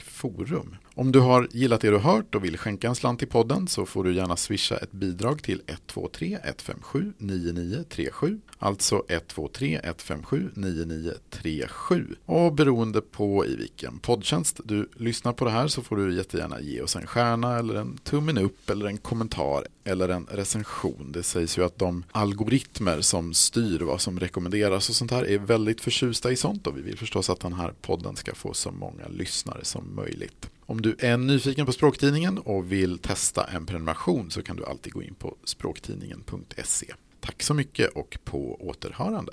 forum. 0.05 0.77
Om 0.95 1.12
du 1.12 1.21
har 1.21 1.49
gillat 1.51 1.81
det 1.81 1.90
du 1.90 1.99
hört 1.99 2.35
och 2.35 2.45
vill 2.45 2.59
skänka 2.59 2.88
en 2.88 2.95
slant 2.95 3.19
till 3.19 3.29
podden 3.29 3.69
så 3.69 3.87
får 3.87 4.05
du 4.05 4.14
gärna 4.14 4.37
swisha 4.37 4.77
ett 4.77 4.93
bidrag 4.93 5.43
till 5.43 5.62
123 5.67 6.38
157 6.45 7.12
9937 7.19 8.40
alltså 8.59 9.03
123 9.09 9.81
157 9.85 10.51
9937 10.55 11.93
och 12.26 12.52
beroende 12.52 13.00
på 13.00 13.46
i 13.46 13.57
vilken 13.57 13.98
poddtjänst 13.98 14.61
du 14.64 14.88
lyssnar 14.96 15.33
på 15.33 15.44
det 15.44 15.50
här 15.50 15.68
så 15.68 15.83
får 15.83 15.96
du 15.96 16.16
jättegärna 16.16 16.61
ge 16.61 16.83
oss 16.83 16.96
en 16.96 17.07
stjärna 17.07 17.59
eller 17.59 17.74
en 17.74 17.96
tummen 17.96 18.38
upp 18.38 18.70
eller 18.70 18.87
en 18.87 18.98
kommentar 18.98 19.66
eller 19.85 20.09
en 20.09 20.26
recension. 20.30 21.12
Det 21.12 21.22
sägs 21.22 21.59
ju 21.59 21.64
att 21.64 21.78
de 21.78 22.04
algoritmer 22.12 23.00
som 23.00 23.35
styr 23.35 23.80
vad 23.80 24.00
som 24.00 24.20
rekommenderas 24.20 24.88
och 24.88 24.94
sånt 24.94 25.11
här 25.11 25.28
är 25.28 25.38
väldigt 25.38 25.80
förtjusta 25.80 26.33
i 26.33 26.37
sånt 26.37 26.66
och 26.66 26.78
vi 26.78 26.83
vill 26.83 26.98
förstås 26.98 27.30
att 27.30 27.40
den 27.40 27.52
här 27.52 27.74
podden 27.83 28.16
ska 28.16 28.35
få 28.35 28.54
så 28.54 28.70
många 28.70 29.09
lyssnare 29.09 29.64
som 29.64 29.94
möjligt. 29.94 30.50
Om 30.66 30.83
du 30.83 30.96
är 30.98 31.16
nyfiken 31.16 31.66
på 31.66 31.72
Språktidningen 31.72 32.38
och 32.38 32.72
vill 32.72 32.98
testa 32.98 33.44
en 33.44 33.66
prenumeration 33.66 34.30
så 34.30 34.42
kan 34.42 34.57
du 34.57 34.64
alltid 34.64 34.92
gå 34.92 35.02
in 35.02 35.14
på 35.14 35.37
språktidningen.se. 35.44 36.87
Tack 37.20 37.42
så 37.42 37.54
mycket 37.54 37.90
och 37.90 38.18
på 38.24 38.57
återhörande. 38.61 39.33